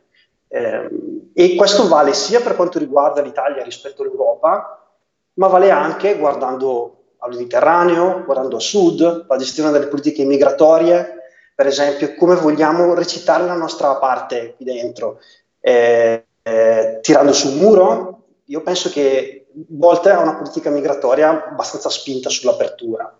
Eh, 0.48 0.88
e 1.34 1.54
questo 1.56 1.88
vale 1.88 2.14
sia 2.14 2.40
per 2.40 2.56
quanto 2.56 2.78
riguarda 2.78 3.20
l'Italia 3.20 3.62
rispetto 3.62 4.02
all'Europa, 4.02 4.86
ma 5.34 5.48
vale 5.48 5.70
anche 5.70 6.16
guardando 6.16 6.92
al 7.18 7.30
Mediterraneo, 7.30 8.22
guardando 8.24 8.56
a 8.56 8.60
sud, 8.60 9.26
la 9.28 9.36
gestione 9.36 9.70
delle 9.70 9.88
politiche 9.88 10.24
migratorie, 10.24 11.14
per 11.54 11.66
esempio, 11.66 12.14
come 12.14 12.36
vogliamo 12.36 12.94
recitare 12.94 13.44
la 13.44 13.54
nostra 13.54 13.96
parte 13.96 14.54
qui 14.56 14.64
dentro, 14.64 15.18
eh, 15.60 16.26
eh, 16.42 16.98
tirando 17.02 17.32
su 17.32 17.48
un 17.48 17.56
muro. 17.56 18.24
Io 18.44 18.62
penso 18.62 18.90
che 18.90 19.46
Volte 19.68 20.10
ha 20.10 20.20
una 20.20 20.36
politica 20.36 20.68
migratoria 20.68 21.48
abbastanza 21.48 21.88
spinta 21.88 22.28
sull'apertura, 22.28 23.10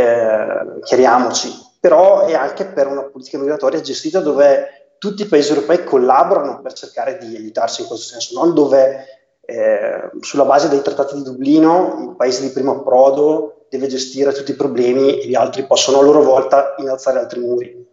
eh, 0.00 0.80
chiariamoci, 0.82 1.52
però 1.80 2.26
è 2.26 2.34
anche 2.34 2.66
per 2.66 2.86
una 2.86 3.04
politica 3.04 3.38
migratoria 3.38 3.80
gestita 3.80 4.20
dove 4.20 4.94
tutti 4.98 5.22
i 5.22 5.26
paesi 5.26 5.50
europei 5.50 5.84
collaborano 5.84 6.60
per 6.60 6.74
cercare 6.74 7.18
di 7.18 7.34
aiutarsi 7.34 7.80
in 7.80 7.86
questo 7.86 8.06
senso, 8.06 8.38
non 8.38 8.54
dove 8.54 9.06
eh, 9.40 10.10
sulla 10.20 10.44
base 10.44 10.68
dei 10.68 10.82
trattati 10.82 11.16
di 11.16 11.22
Dublino 11.22 12.08
il 12.10 12.16
paese 12.16 12.42
di 12.42 12.50
primo 12.50 12.72
approdo 12.72 13.64
deve 13.70 13.86
gestire 13.86 14.32
tutti 14.32 14.50
i 14.50 14.56
problemi 14.56 15.20
e 15.20 15.26
gli 15.26 15.34
altri 15.34 15.64
possono 15.64 15.98
a 15.98 16.02
loro 16.02 16.22
volta 16.22 16.74
innalzare 16.78 17.18
altri 17.18 17.40
muri. 17.40 17.88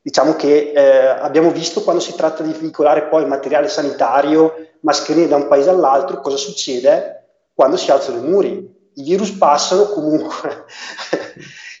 Diciamo 0.00 0.36
che 0.36 0.72
eh, 0.74 1.06
abbiamo 1.06 1.50
visto 1.50 1.82
quando 1.82 2.00
si 2.00 2.14
tratta 2.14 2.42
di 2.42 2.52
veicolare 2.52 3.08
poi 3.08 3.26
materiale 3.26 3.68
sanitario, 3.68 4.54
mascherine 4.80 5.28
da 5.28 5.36
un 5.36 5.48
paese 5.48 5.70
all'altro, 5.70 6.20
cosa 6.20 6.36
succede 6.36 7.26
quando 7.52 7.76
si 7.76 7.90
alzano 7.90 8.18
i 8.18 8.28
muri. 8.28 8.76
I 8.94 9.02
virus 9.02 9.32
passano 9.32 9.84
comunque. 9.86 10.64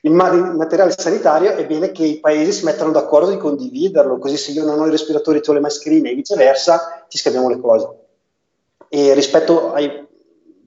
Il 0.02 0.12
materiale 0.12 0.92
sanitario 0.92 1.56
è 1.56 1.66
bene 1.66 1.90
che 1.90 2.04
i 2.04 2.20
paesi 2.20 2.52
si 2.52 2.64
mettano 2.64 2.92
d'accordo 2.92 3.30
di 3.30 3.36
condividerlo, 3.36 4.18
così 4.18 4.36
se 4.36 4.52
io 4.52 4.64
non 4.64 4.78
ho 4.78 4.86
i 4.86 4.90
respiratori 4.90 5.40
tu 5.40 5.52
le 5.52 5.60
mascherine 5.60 6.10
e 6.10 6.14
viceversa, 6.14 7.04
ci 7.08 7.18
scambiamo 7.18 7.48
le 7.48 7.58
cose. 7.58 7.88
E 8.88 9.12
rispetto 9.14 9.72
ai 9.72 10.06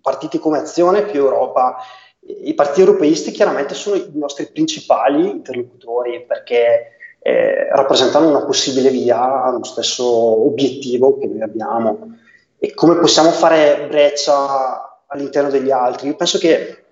partiti 0.02 0.38
come 0.38 0.60
Azione 0.60 1.04
più 1.04 1.22
Europa, 1.22 1.78
i 2.20 2.54
partiti 2.54 2.82
europeisti 2.82 3.32
chiaramente 3.32 3.74
sono 3.74 3.96
i 3.96 4.12
nostri 4.14 4.48
principali 4.52 5.30
interlocutori 5.30 6.26
perché 6.26 6.98
eh, 7.20 7.70
rappresentano 7.72 8.28
una 8.28 8.46
possibile 8.46 8.90
via 8.90 9.44
allo 9.44 9.64
stesso 9.64 10.06
obiettivo 10.06 11.18
che 11.18 11.28
noi 11.28 11.42
abbiamo. 11.42 12.18
E 12.60 12.74
come 12.74 12.96
possiamo 12.96 13.32
fare 13.32 13.88
breccia 13.88 15.04
all'interno 15.08 15.50
degli 15.50 15.72
altri? 15.72 16.10
Io 16.10 16.16
penso 16.16 16.38
che 16.38 16.84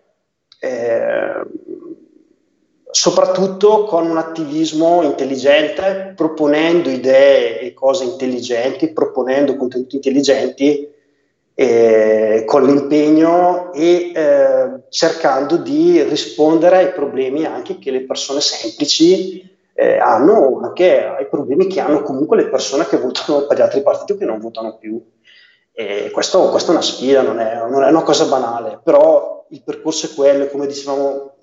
eh, 0.60 1.46
soprattutto 2.92 3.84
con 3.84 4.10
un 4.10 4.18
attivismo 4.18 5.04
intelligente, 5.04 6.14
proponendo 6.16 6.90
idee 6.90 7.60
e 7.60 7.74
cose 7.74 8.04
intelligenti, 8.04 8.92
proponendo 8.92 9.56
contenuti 9.56 9.96
intelligenti, 9.96 10.90
eh, 11.54 12.44
con 12.46 12.66
l'impegno 12.66 13.74
e 13.74 14.12
eh, 14.16 14.80
cercando 14.90 15.58
di 15.58 16.02
rispondere 16.04 16.78
ai 16.78 16.92
problemi 16.94 17.44
anche 17.44 17.78
che 17.78 17.92
le 17.92 18.06
persone 18.06 18.40
semplici 18.40 19.46
eh, 19.74 19.98
hanno, 19.98 20.62
anche 20.64 21.04
ai 21.04 21.28
problemi 21.28 21.68
che 21.68 21.82
hanno 21.82 22.02
comunque 22.02 22.38
le 22.38 22.48
persone 22.48 22.88
che 22.88 22.98
votano 22.98 23.46
per 23.46 23.58
gli 23.58 23.62
altri 23.62 23.82
partiti 23.82 24.14
o 24.14 24.18
che 24.18 24.26
non 24.26 24.40
votano 24.40 24.78
più. 24.78 25.02
Questo, 26.12 26.50
questa 26.50 26.72
è 26.72 26.76
una 26.76 26.84
sfida, 26.84 27.22
non 27.22 27.40
è, 27.40 27.56
non 27.56 27.84
è 27.84 27.90
una 27.90 28.04
cosa 28.04 28.26
banale, 28.26 28.82
però 28.84 29.46
il 29.52 29.64
percorso 29.64 30.08
è 30.08 30.14
quello, 30.14 30.48
come 30.48 30.68
dicevamo 30.68 31.36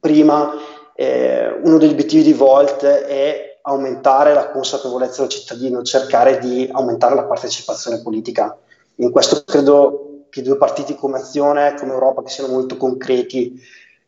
prima, 0.00 0.52
eh, 0.94 1.58
uno 1.62 1.78
degli 1.78 1.92
obiettivi 1.92 2.22
di 2.22 2.32
Volt 2.32 2.84
è 2.84 3.58
aumentare 3.62 4.32
la 4.32 4.50
consapevolezza 4.50 5.22
del 5.22 5.30
cittadino, 5.30 5.82
cercare 5.82 6.38
di 6.38 6.68
aumentare 6.72 7.14
la 7.14 7.24
partecipazione 7.24 8.00
politica 8.02 8.56
in 9.00 9.10
questo 9.10 9.42
credo 9.44 10.24
che 10.30 10.42
due 10.42 10.56
partiti 10.56 10.94
come 10.96 11.18
Azione, 11.18 11.74
come 11.78 11.92
Europa, 11.92 12.22
che 12.22 12.30
siano 12.30 12.52
molto 12.52 12.76
concreti 12.76 13.60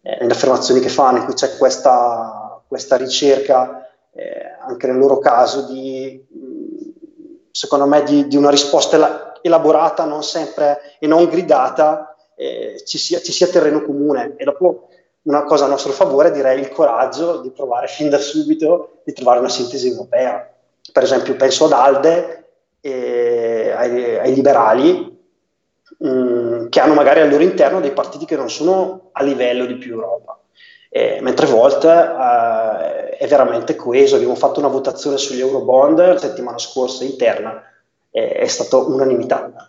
eh, 0.02 0.16
nelle 0.20 0.32
affermazioni 0.32 0.80
che 0.80 0.88
fanno, 0.88 1.18
in 1.18 1.25
cui 1.25 1.35
c'è 1.35 1.56
questa, 1.56 2.62
questa 2.66 2.97
ricerca, 2.97 3.88
eh, 4.12 4.56
anche 4.66 4.87
nel 4.87 4.99
loro 4.99 5.18
caso, 5.18 5.66
di, 5.66 6.26
secondo 7.50 7.87
me, 7.87 8.02
di, 8.02 8.26
di 8.26 8.37
una 8.37 8.50
risposta 8.50 9.38
elaborata, 9.42 10.04
non 10.04 10.23
sempre 10.23 10.97
e 10.99 11.06
non 11.06 11.26
gridata, 11.26 12.16
eh, 12.35 12.82
ci, 12.85 12.99
sia, 12.99 13.20
ci 13.20 13.32
sia 13.32 13.47
terreno 13.47 13.82
comune. 13.82 14.35
E 14.37 14.44
dopo 14.44 14.88
una 15.22 15.44
cosa 15.44 15.66
a 15.66 15.68
nostro 15.68 15.92
favore 15.92 16.30
direi 16.30 16.60
il 16.60 16.70
coraggio 16.70 17.38
di 17.38 17.50
provare 17.50 17.88
fin 17.88 18.08
da 18.08 18.18
subito 18.18 19.00
di 19.04 19.12
trovare 19.12 19.40
una 19.40 19.48
sintesi 19.48 19.88
europea. 19.88 20.48
Per 20.92 21.02
esempio 21.02 21.36
penso 21.36 21.66
ad 21.66 21.72
Alde 21.72 22.44
eh, 22.80 23.72
ai, 23.74 24.18
ai, 24.18 24.34
liberali 24.34 25.18
mh, 25.98 26.08
mm, 26.08 26.68
che 26.68 26.80
hanno 26.80 26.94
magari 26.94 27.20
al 27.20 27.28
loro 27.28 27.42
interno 27.42 27.80
dei 27.80 27.92
partiti 27.92 28.24
che 28.24 28.36
non 28.36 28.48
sono 28.48 29.10
a 29.12 29.22
livello 29.22 29.66
di 29.66 29.74
più 29.74 29.92
Europa. 29.92 30.38
Eh, 30.88 31.18
mentre 31.20 31.46
Volt 31.46 31.84
eh, 31.84 33.10
è 33.10 33.26
veramente 33.28 33.76
coeso. 33.76 34.16
Abbiamo 34.16 34.34
fatto 34.34 34.58
una 34.58 34.68
votazione 34.68 35.18
sugli 35.18 35.40
Eurobond 35.40 35.98
la 35.98 36.18
settimana 36.18 36.58
scorsa 36.58 37.04
interna, 37.04 37.62
eh, 38.10 38.32
è 38.32 38.46
stata 38.46 38.78
unanimità 38.78 39.52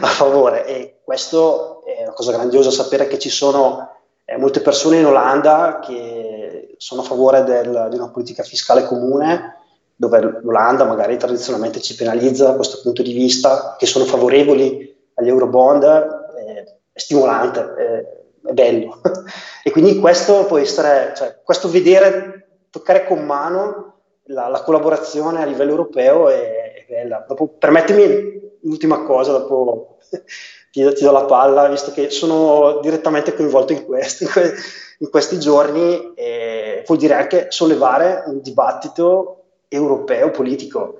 a 0.00 0.06
favore 0.06 0.66
e 0.66 0.96
questo 1.04 1.84
è 1.84 2.02
una 2.02 2.12
cosa 2.12 2.32
grandiosa 2.32 2.70
sapere 2.70 3.06
che 3.06 3.18
ci 3.18 3.30
sono 3.30 3.97
eh, 4.30 4.36
molte 4.36 4.60
persone 4.60 4.98
in 4.98 5.06
Olanda 5.06 5.80
che 5.82 6.74
sono 6.76 7.00
a 7.00 7.04
favore 7.04 7.44
del, 7.44 7.86
di 7.88 7.96
una 7.96 8.10
politica 8.10 8.42
fiscale 8.42 8.84
comune 8.84 9.56
dove 9.96 10.40
l'Olanda 10.42 10.84
magari 10.84 11.16
tradizionalmente 11.16 11.80
ci 11.80 11.94
penalizza 11.94 12.44
da 12.44 12.54
questo 12.54 12.80
punto 12.82 13.02
di 13.02 13.14
vista, 13.14 13.74
che 13.76 13.86
sono 13.86 14.04
favorevoli 14.04 14.96
agli 15.14 15.28
eurobond, 15.28 15.82
eh, 15.82 16.76
è 16.92 16.98
stimolante, 16.98 17.74
eh, 17.76 18.48
è 18.48 18.52
bello. 18.52 19.00
e 19.64 19.70
quindi 19.70 19.98
questo 19.98 20.44
può 20.44 20.58
essere, 20.58 21.14
cioè, 21.16 21.40
questo 21.42 21.68
vedere, 21.68 22.66
toccare 22.70 23.06
con 23.06 23.24
mano 23.24 23.94
la, 24.24 24.46
la 24.48 24.62
collaborazione 24.62 25.42
a 25.42 25.46
livello 25.46 25.70
europeo 25.70 26.28
è, 26.28 26.74
è 26.74 26.84
bella. 26.86 27.24
Dopo, 27.26 27.48
permettimi 27.48 28.58
l'ultima 28.60 29.02
cosa, 29.02 29.32
dopo 29.32 29.98
ti, 30.70 30.92
ti, 30.94 31.02
do 31.02 31.10
la 31.10 31.24
palla, 31.24 31.68
visto 31.68 31.92
che 31.92 32.10
sono 32.10 32.80
direttamente 32.80 33.34
coinvolto 33.34 33.72
in 33.72 33.84
questo, 33.84 34.24
in, 34.24 34.30
que- 34.30 34.54
in 34.98 35.10
questi 35.10 35.38
giorni, 35.38 36.12
eh, 36.14 36.82
vuol 36.86 36.98
dire 36.98 37.14
anche 37.14 37.46
sollevare 37.50 38.24
un 38.26 38.40
dibattito 38.40 39.44
europeo 39.68 40.30
politico, 40.30 40.98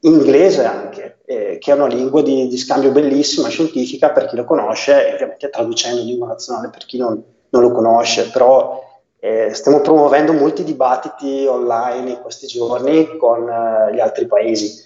inglese 0.00 0.64
anche, 0.64 1.18
eh, 1.24 1.58
che 1.58 1.70
è 1.70 1.74
una 1.74 1.86
lingua 1.86 2.22
di, 2.22 2.48
di, 2.48 2.56
scambio 2.56 2.92
bellissima, 2.92 3.48
scientifica 3.48 4.10
per 4.10 4.26
chi 4.26 4.36
lo 4.36 4.44
conosce, 4.44 5.08
e 5.08 5.14
ovviamente 5.14 5.50
traducendo 5.50 6.00
in 6.00 6.06
lingua 6.06 6.28
nazionale 6.28 6.70
per 6.70 6.84
chi 6.86 6.98
non, 6.98 7.22
non 7.50 7.62
lo 7.62 7.72
conosce, 7.72 8.30
però 8.30 8.82
eh, 9.18 9.52
stiamo 9.54 9.80
promuovendo 9.80 10.32
molti 10.32 10.62
dibattiti 10.62 11.46
online 11.46 12.10
in 12.10 12.20
questi 12.20 12.46
giorni 12.46 13.16
con 13.16 13.48
eh, 13.48 13.94
gli 13.94 14.00
altri 14.00 14.26
paesi. 14.26 14.85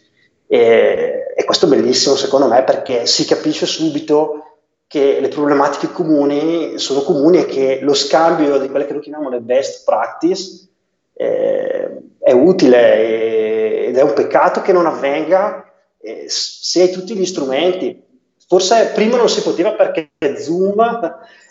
E, 0.52 1.32
e 1.36 1.44
questo 1.44 1.66
è 1.66 1.68
bellissimo 1.68 2.16
secondo 2.16 2.48
me 2.48 2.64
perché 2.64 3.06
si 3.06 3.24
capisce 3.24 3.66
subito 3.66 4.46
che 4.88 5.20
le 5.20 5.28
problematiche 5.28 5.92
comuni 5.92 6.76
sono 6.76 7.02
comuni 7.02 7.38
e 7.38 7.46
che 7.46 7.78
lo 7.82 7.94
scambio 7.94 8.58
di 8.58 8.68
quelle 8.68 8.84
che 8.84 8.92
noi 8.92 9.02
chiamiamo 9.02 9.28
le 9.28 9.38
best 9.38 9.84
practice 9.84 10.68
eh, 11.14 12.00
è 12.18 12.32
utile 12.32 13.86
ed 13.86 13.96
è 13.96 14.02
un 14.02 14.12
peccato 14.12 14.60
che 14.62 14.72
non 14.72 14.86
avvenga 14.86 15.72
eh, 16.00 16.24
se 16.26 16.82
hai 16.82 16.90
tutti 16.90 17.14
gli 17.14 17.26
strumenti. 17.26 18.02
Forse 18.48 18.90
prima 18.92 19.16
non 19.16 19.28
si 19.28 19.42
poteva 19.42 19.74
perché 19.74 20.10
Zoom, 20.36 20.80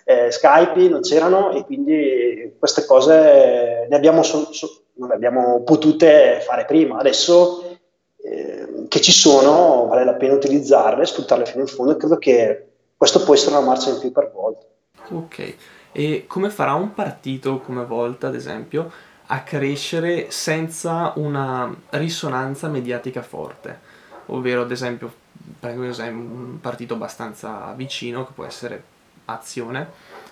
eh, 0.04 0.30
Skype 0.30 0.90
non 0.90 1.00
c'erano 1.00 1.52
e 1.54 1.64
quindi 1.64 2.56
queste 2.60 2.84
cose 2.84 3.88
ne 3.90 3.96
abbiamo 3.96 4.24
so, 4.24 4.52
so, 4.52 4.82
non 4.96 5.08
le 5.08 5.16
abbiamo 5.16 5.62
potute 5.64 6.42
fare 6.46 6.66
prima. 6.66 6.98
Adesso 6.98 7.78
eh, 8.22 8.68
che 8.90 9.00
ci 9.00 9.14
sono 9.14 9.86
vale 9.88 10.04
la 10.04 10.16
pena 10.16 10.34
utilizzarle, 10.34 11.06
sfruttarle 11.06 11.46
fino 11.46 11.62
in 11.62 11.68
fondo 11.68 11.94
e 11.94 11.98
credo 11.98 12.18
che 12.18 12.68
questo 12.98 13.24
può 13.24 13.34
essere 13.34 13.56
una 13.56 13.66
marcia 13.66 13.92
in 13.92 14.00
più 14.00 14.12
per 14.12 14.32
Volta. 14.34 14.66
Ok, 15.12 15.56
e 15.94 16.26
come 16.28 16.50
farà 16.50 16.74
un 16.74 16.94
partito 16.94 17.60
come 17.60 17.86
Volta, 17.86 18.28
ad 18.28 18.36
esempio, 18.36 18.92
a 19.28 19.42
crescere 19.44 20.32
senza 20.32 21.14
una 21.16 21.74
risonanza 21.92 22.68
mediatica 22.68 23.22
forte, 23.22 23.80
ovvero 24.28 24.64
ad 24.64 24.72
esempio 24.72 25.14
prendo 25.60 25.82
un 25.82 26.60
partito 26.60 26.96
abbastanza 26.96 27.74
vicino 27.76 28.26
che 28.26 28.34
può 28.34 28.46
essere 28.46 28.84
Azione, 29.26 29.88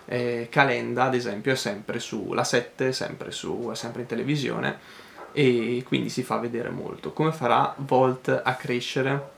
eh, 0.06 0.48
Calenda 0.50 1.04
ad 1.04 1.14
esempio 1.14 1.52
è 1.52 1.56
sempre 1.56 2.00
su 2.00 2.34
La 2.34 2.44
7, 2.44 2.92
sempre, 2.92 3.32
su, 3.32 3.70
è 3.72 3.76
sempre 3.76 4.02
in 4.02 4.08
televisione 4.08 4.80
e 5.38 5.84
quindi 5.86 6.10
si 6.10 6.24
fa 6.24 6.38
vedere 6.38 6.72
molto. 6.72 7.14
Come 7.14 7.32
farà 7.32 7.76
Volt 7.78 8.42
a 8.44 8.56
crescere 8.56 9.36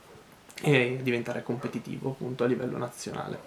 e 0.64 1.00
diventare 1.02 1.44
competitivo 1.44 2.12
appunto 2.12 2.46
a 2.46 2.48
livello 2.48 2.78
nazionale? 2.78 3.38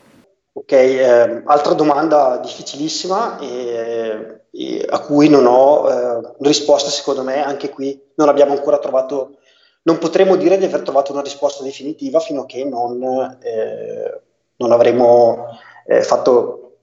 Ok, 0.52 0.73
eh, 0.73 1.42
altra 1.47 1.73
domanda 1.73 2.37
difficilissima 2.42 3.38
e, 3.38 4.42
e 4.50 4.87
a 4.87 5.00
cui 5.00 5.30
non 5.30 5.47
ho 5.47 5.88
eh, 5.88 6.35
risposta 6.40 6.90
secondo 6.90 7.23
me, 7.23 7.42
anche 7.42 7.71
qui 7.71 7.99
non 8.16 8.28
abbiamo 8.28 8.52
ancora 8.52 8.78
trovato, 8.78 9.38
non 9.85 9.97
potremo 9.97 10.37
dire 10.37 10.59
di 10.59 10.66
aver 10.66 10.82
trovato 10.82 11.11
una 11.11 11.23
risposta 11.23 11.64
definitiva 11.64 12.21
fino 12.21 12.42
a 12.42 12.47
che 12.47 12.66
non, 12.66 13.02
eh, 13.40 14.21
non 14.56 14.73
avremo 14.73 15.59
eh, 15.87 16.02
fatto 16.02 16.76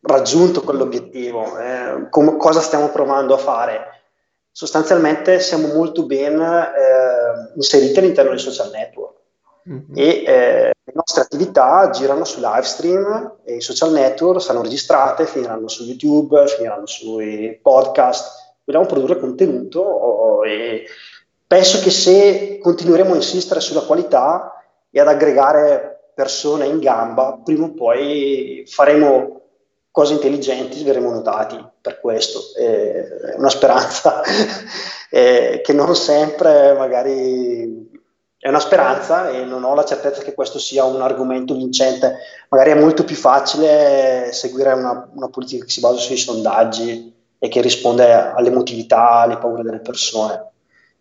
raggiunto 0.00 0.62
quell'obiettivo, 0.62 1.56
eh, 1.58 2.08
com- 2.10 2.36
cosa 2.36 2.60
stiamo 2.60 2.88
provando 2.88 3.34
a 3.34 3.38
fare. 3.38 4.01
Sostanzialmente 4.54 5.40
siamo 5.40 5.68
molto 5.68 6.04
ben 6.04 6.38
eh, 6.38 7.52
inseriti 7.54 7.98
all'interno 7.98 8.30
dei 8.30 8.38
social 8.38 8.70
network 8.70 9.16
mm-hmm. 9.66 9.96
e 9.96 10.22
eh, 10.26 10.72
le 10.84 10.92
nostre 10.94 11.22
attività 11.22 11.88
girano 11.88 12.24
su 12.24 12.38
live 12.38 12.62
stream 12.62 13.36
e 13.44 13.56
i 13.56 13.60
social 13.62 13.92
network 13.92 14.42
saranno 14.42 14.64
registrate, 14.64 15.24
finiranno 15.24 15.68
su 15.68 15.84
YouTube, 15.84 16.46
finiranno 16.48 16.86
sui 16.86 17.58
podcast. 17.62 18.40
Vogliamo 18.64 18.86
produrre 18.86 19.18
contenuto 19.18 19.80
oh, 19.80 20.46
e 20.46 20.84
penso 21.46 21.80
che 21.80 21.90
se 21.90 22.58
continueremo 22.60 23.12
a 23.12 23.16
insistere 23.16 23.60
sulla 23.60 23.82
qualità 23.82 24.62
e 24.90 25.00
ad 25.00 25.08
aggregare 25.08 26.10
persone 26.14 26.66
in 26.66 26.78
gamba, 26.78 27.40
prima 27.42 27.64
o 27.64 27.72
poi 27.72 28.64
faremo 28.66 29.41
cose 29.92 30.14
intelligenti, 30.14 30.82
verremo 30.82 31.10
notati 31.10 31.64
per 31.80 32.00
questo. 32.00 32.40
È 32.56 33.36
una 33.36 33.50
speranza 33.50 34.22
che 35.08 35.72
non 35.72 35.94
sempre 35.94 36.72
magari 36.72 37.90
è 38.42 38.48
una 38.48 38.58
speranza 38.58 39.30
e 39.30 39.44
non 39.44 39.62
ho 39.62 39.72
la 39.72 39.84
certezza 39.84 40.20
che 40.20 40.34
questo 40.34 40.58
sia 40.58 40.82
un 40.82 41.00
argomento 41.00 41.54
vincente. 41.54 42.16
Magari 42.48 42.70
è 42.72 42.80
molto 42.80 43.04
più 43.04 43.14
facile 43.14 44.30
seguire 44.32 44.72
una, 44.72 45.08
una 45.14 45.28
politica 45.28 45.64
che 45.64 45.70
si 45.70 45.78
basa 45.78 45.98
sui 45.98 46.16
sondaggi 46.16 47.14
e 47.38 47.48
che 47.48 47.60
risponde 47.60 48.12
all'emotività, 48.12 49.10
alle 49.20 49.38
paure 49.38 49.62
delle 49.62 49.78
persone. 49.78 50.50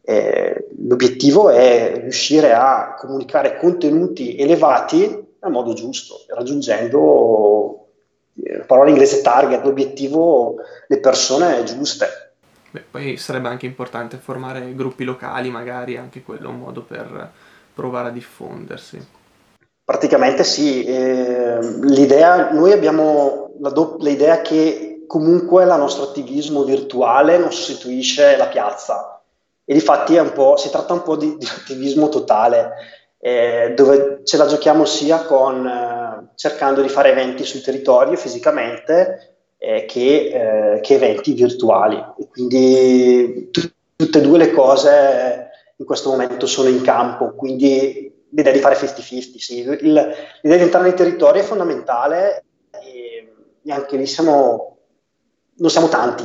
Eh, 0.04 0.68
l'obiettivo 0.86 1.50
è 1.50 1.94
riuscire 2.02 2.54
a 2.54 2.94
comunicare 2.96 3.58
contenuti 3.58 4.38
elevati 4.38 5.30
nel 5.42 5.52
modo 5.52 5.74
giusto, 5.74 6.26
raggiungendo, 6.28 7.81
eh, 7.81 7.81
parola 8.66 8.90
inglese 8.90 9.22
target, 9.22 9.64
l'obiettivo, 9.64 10.56
le 10.88 11.00
persone 11.00 11.64
giuste. 11.64 12.08
Beh, 12.72 12.84
poi 12.90 13.18
sarebbe 13.18 13.50
anche 13.50 13.66
importante 13.66 14.18
formare 14.18 14.74
gruppi 14.76 15.04
locali, 15.04 15.50
magari 15.50 15.98
anche 15.98 16.24
quello 16.24 16.48
è 16.48 16.52
un 16.52 16.60
modo 16.60 16.82
per 16.82 17.32
provare 17.74 18.10
a 18.10 18.12
diffondersi. 18.12 19.06
Praticamente 19.84 20.44
sì, 20.44 20.84
eh, 20.86 21.60
l'idea, 21.82 22.52
noi 22.52 22.72
abbiamo 22.72 23.56
la 23.60 23.70
do- 23.70 23.98
l'idea 24.00 24.42
che 24.42 25.04
comunque 25.06 25.64
il 25.64 25.70
nostro 25.70 26.04
attivismo 26.04 26.64
virtuale 26.64 27.38
non 27.38 27.52
sostituisce 27.52 28.38
la 28.38 28.48
piazza, 28.48 29.22
e 29.66 29.74
difatti 29.74 30.18
si 30.56 30.70
tratta 30.70 30.94
un 30.94 31.04
po' 31.04 31.18
di, 31.18 31.36
di 31.38 31.46
attivismo 31.46 32.08
totale, 32.08 32.72
eh, 33.24 33.74
dove 33.76 34.22
ce 34.24 34.38
la 34.38 34.48
giochiamo 34.48 34.84
sia 34.84 35.22
con, 35.22 35.66
eh, 35.66 36.32
cercando 36.36 36.82
di 36.82 36.90
fare 36.90 37.12
eventi 37.12 37.46
sul 37.46 37.62
territorio 37.62 38.18
fisicamente 38.18 39.36
eh, 39.60 39.86
che, 39.86 40.74
eh, 40.74 40.80
che, 40.82 40.96
eventi 40.96 41.34
virtuali. 41.34 42.04
E 42.18 42.28
quindi 42.28 43.50
t- 43.52 43.74
tutte 43.96 44.18
e 44.18 44.22
due 44.22 44.40
le 44.40 44.52
cose 44.52 45.50
in 45.76 45.86
questo 45.86 46.10
momento 46.10 46.48
sono 46.48 46.68
in 46.68 46.82
campo, 46.82 47.36
quindi 47.36 48.12
l'idea 48.30 48.52
di 48.52 48.60
fare 48.60 48.76
50-50, 48.76 49.38
sì. 49.38 49.60
Il, 49.60 49.78
l'idea 49.78 50.58
di 50.58 50.64
entrare 50.64 50.88
nei 50.88 50.96
territori 50.96 51.40
è 51.40 51.44
fondamentale 51.44 52.44
e, 52.72 53.34
e 53.64 53.72
anche 53.72 53.98
lì 53.98 54.08
siamo, 54.08 54.78
non 55.58 55.70
siamo 55.70 55.90
tanti, 55.90 56.24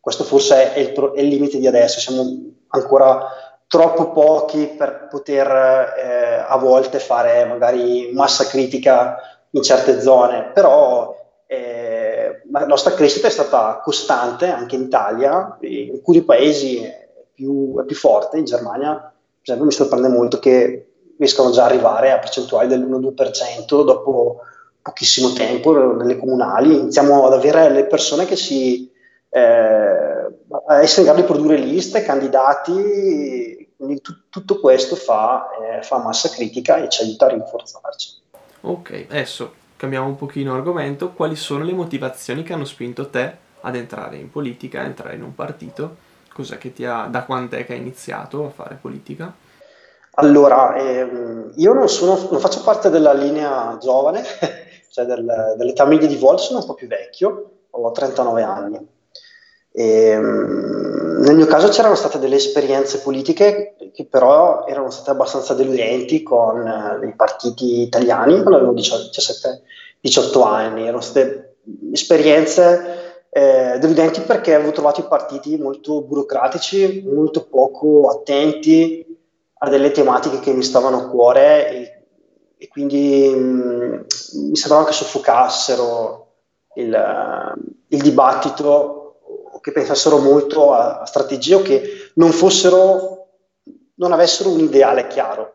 questo 0.00 0.24
forse 0.24 0.74
è 0.74 0.80
il, 0.80 1.12
è 1.14 1.20
il 1.20 1.28
limite 1.28 1.58
di 1.58 1.68
adesso, 1.68 2.00
siamo 2.00 2.24
ancora 2.68 3.28
troppo 3.72 4.10
pochi 4.10 4.66
per 4.76 5.06
poter 5.08 5.48
eh, 5.48 6.21
a 6.46 6.56
volte 6.56 6.98
fare 6.98 7.44
magari 7.44 8.10
massa 8.12 8.46
critica 8.46 9.16
in 9.50 9.62
certe 9.62 10.00
zone, 10.00 10.50
però 10.52 11.14
eh, 11.46 12.42
la 12.50 12.66
nostra 12.66 12.94
crescita 12.94 13.26
è 13.26 13.30
stata 13.30 13.80
costante 13.82 14.46
anche 14.46 14.76
in 14.76 14.82
Italia, 14.82 15.56
in 15.60 15.90
alcuni 15.92 16.22
paesi 16.22 16.82
è 16.82 17.08
più, 17.34 17.78
è 17.80 17.84
più 17.84 17.96
forte, 17.96 18.38
in 18.38 18.44
Germania 18.44 19.12
per 19.42 19.54
esempio 19.54 19.64
mi 19.66 19.72
sorprende 19.72 20.08
molto 20.08 20.38
che 20.38 20.86
riescano 21.18 21.50
già 21.50 21.64
ad 21.64 21.70
arrivare 21.72 22.12
a 22.12 22.18
percentuali 22.18 22.68
dell'1-2% 22.68 23.84
dopo 23.84 24.38
pochissimo 24.80 25.32
tempo 25.32 25.94
nelle 25.94 26.16
comunali, 26.16 26.78
iniziamo 26.78 27.26
ad 27.26 27.32
avere 27.32 27.68
le 27.70 27.86
persone 27.86 28.24
che 28.24 28.36
si 28.36 28.90
eh, 29.30 30.32
essere 30.80 31.00
in 31.00 31.04
grado 31.04 31.20
di 31.20 31.26
produrre 31.26 31.56
liste, 31.56 32.02
candidati, 32.02 33.61
quindi 33.82 34.00
t- 34.00 34.22
tutto 34.28 34.60
questo 34.60 34.94
fa, 34.94 35.48
eh, 35.60 35.82
fa, 35.82 35.98
massa 35.98 36.28
critica 36.28 36.76
e 36.76 36.88
ci 36.88 37.02
aiuta 37.02 37.26
a 37.26 37.28
rinforzarci. 37.30 38.20
Ok, 38.62 39.06
adesso 39.08 39.54
cambiamo 39.76 40.06
un 40.06 40.16
pochino 40.16 40.54
argomento. 40.54 41.10
Quali 41.10 41.34
sono 41.34 41.64
le 41.64 41.72
motivazioni 41.72 42.44
che 42.44 42.52
hanno 42.52 42.64
spinto 42.64 43.10
te 43.10 43.36
ad 43.60 43.74
entrare 43.74 44.16
in 44.16 44.30
politica, 44.30 44.80
a 44.80 44.84
entrare 44.84 45.16
in 45.16 45.22
un 45.22 45.34
partito? 45.34 45.96
Cos'è 46.32 46.58
che 46.58 46.72
ti 46.72 46.84
ha, 46.84 47.08
da 47.10 47.24
quant'è 47.24 47.66
che 47.66 47.72
hai 47.72 47.80
iniziato 47.80 48.46
a 48.46 48.50
fare 48.50 48.78
politica? 48.80 49.34
Allora, 50.14 50.76
ehm, 50.76 51.52
io 51.56 51.72
non, 51.72 51.88
sono, 51.88 52.28
non, 52.30 52.38
faccio 52.38 52.62
parte 52.62 52.88
della 52.88 53.12
linea 53.12 53.76
giovane, 53.80 54.22
cioè 54.90 55.04
del, 55.04 55.54
dell'età 55.56 55.84
media 55.86 56.06
di 56.06 56.16
Volt, 56.16 56.38
sono 56.38 56.60
un 56.60 56.66
po' 56.66 56.74
più 56.74 56.86
vecchio, 56.86 57.50
ho 57.70 57.90
39 57.90 58.42
anni. 58.42 58.88
E, 59.72 59.84
ehm, 59.84 60.91
nel 61.22 61.36
mio 61.36 61.46
caso 61.46 61.68
c'erano 61.68 61.94
state 61.94 62.18
delle 62.18 62.36
esperienze 62.36 63.00
politiche 63.00 63.76
che 63.92 64.06
però 64.06 64.66
erano 64.66 64.90
state 64.90 65.10
abbastanza 65.10 65.54
deludenti 65.54 66.22
con 66.22 66.66
eh, 66.66 67.06
i 67.06 67.14
partiti 67.14 67.82
italiani 67.82 68.42
quando 68.42 68.56
avevo 68.56 68.74
17-18 68.74 70.42
anni, 70.44 70.82
erano 70.82 71.00
state 71.00 71.58
esperienze 71.92 73.26
eh, 73.30 73.78
deludenti 73.78 74.20
perché 74.22 74.54
avevo 74.54 74.72
trovato 74.72 75.00
i 75.00 75.06
partiti 75.08 75.56
molto 75.56 76.02
burocratici, 76.02 77.04
molto 77.06 77.46
poco 77.46 78.08
attenti 78.08 79.06
a 79.58 79.68
delle 79.68 79.92
tematiche 79.92 80.40
che 80.40 80.52
mi 80.52 80.62
stavano 80.62 80.96
a 80.98 81.08
cuore 81.08 81.70
e, 81.70 82.02
e 82.58 82.68
quindi 82.68 83.28
mh, 83.28 83.38
mm, 83.38 84.48
mi 84.48 84.56
sembrava 84.56 84.86
che 84.86 84.92
soffocassero 84.92 86.26
il, 86.74 87.54
il 87.88 88.02
dibattito 88.02 89.01
che 89.62 89.72
pensassero 89.72 90.18
molto 90.18 90.72
a, 90.74 91.00
a 91.00 91.06
strategie 91.06 91.54
o 91.54 91.62
che 91.62 92.10
non 92.14 92.32
fossero, 92.32 93.28
non 93.94 94.12
avessero 94.12 94.50
un 94.50 94.58
ideale 94.60 95.06
chiaro. 95.06 95.54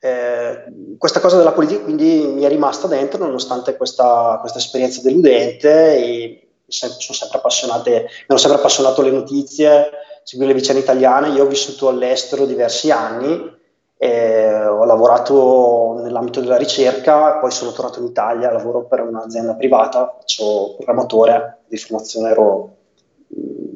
Eh, 0.00 0.96
questa 0.98 1.20
cosa 1.20 1.38
della 1.38 1.52
politica 1.52 1.82
quindi 1.82 2.24
mi 2.26 2.42
è 2.42 2.48
rimasta 2.48 2.86
dentro 2.86 3.24
nonostante 3.24 3.76
questa, 3.76 4.36
questa 4.40 4.58
esperienza 4.58 5.00
deludente 5.02 5.96
e 5.96 6.48
sono 6.68 6.92
sempre 6.98 7.38
appassionate, 7.38 7.90
mi 7.90 8.24
hanno 8.26 8.38
sempre 8.38 8.58
appassionato 8.58 9.02
le 9.02 9.10
notizie, 9.10 9.90
seguire 10.22 10.52
le 10.52 10.58
vicende 10.58 10.82
italiane. 10.82 11.30
Io 11.30 11.44
ho 11.44 11.48
vissuto 11.48 11.88
all'estero 11.88 12.44
diversi 12.44 12.90
anni, 12.90 13.56
eh, 14.00 14.64
ho 14.64 14.84
lavorato 14.84 16.00
nell'ambito 16.02 16.40
della 16.40 16.56
ricerca, 16.56 17.38
poi 17.38 17.50
sono 17.50 17.72
tornato 17.72 17.98
in 17.98 18.06
Italia, 18.06 18.52
lavoro 18.52 18.84
per 18.84 19.00
un'azienda 19.00 19.54
privata, 19.54 20.14
faccio 20.18 20.74
programmatore 20.76 21.62
di 21.66 21.76
formazione 21.76 22.30
ero 22.30 22.76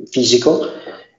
fisico. 0.06 0.60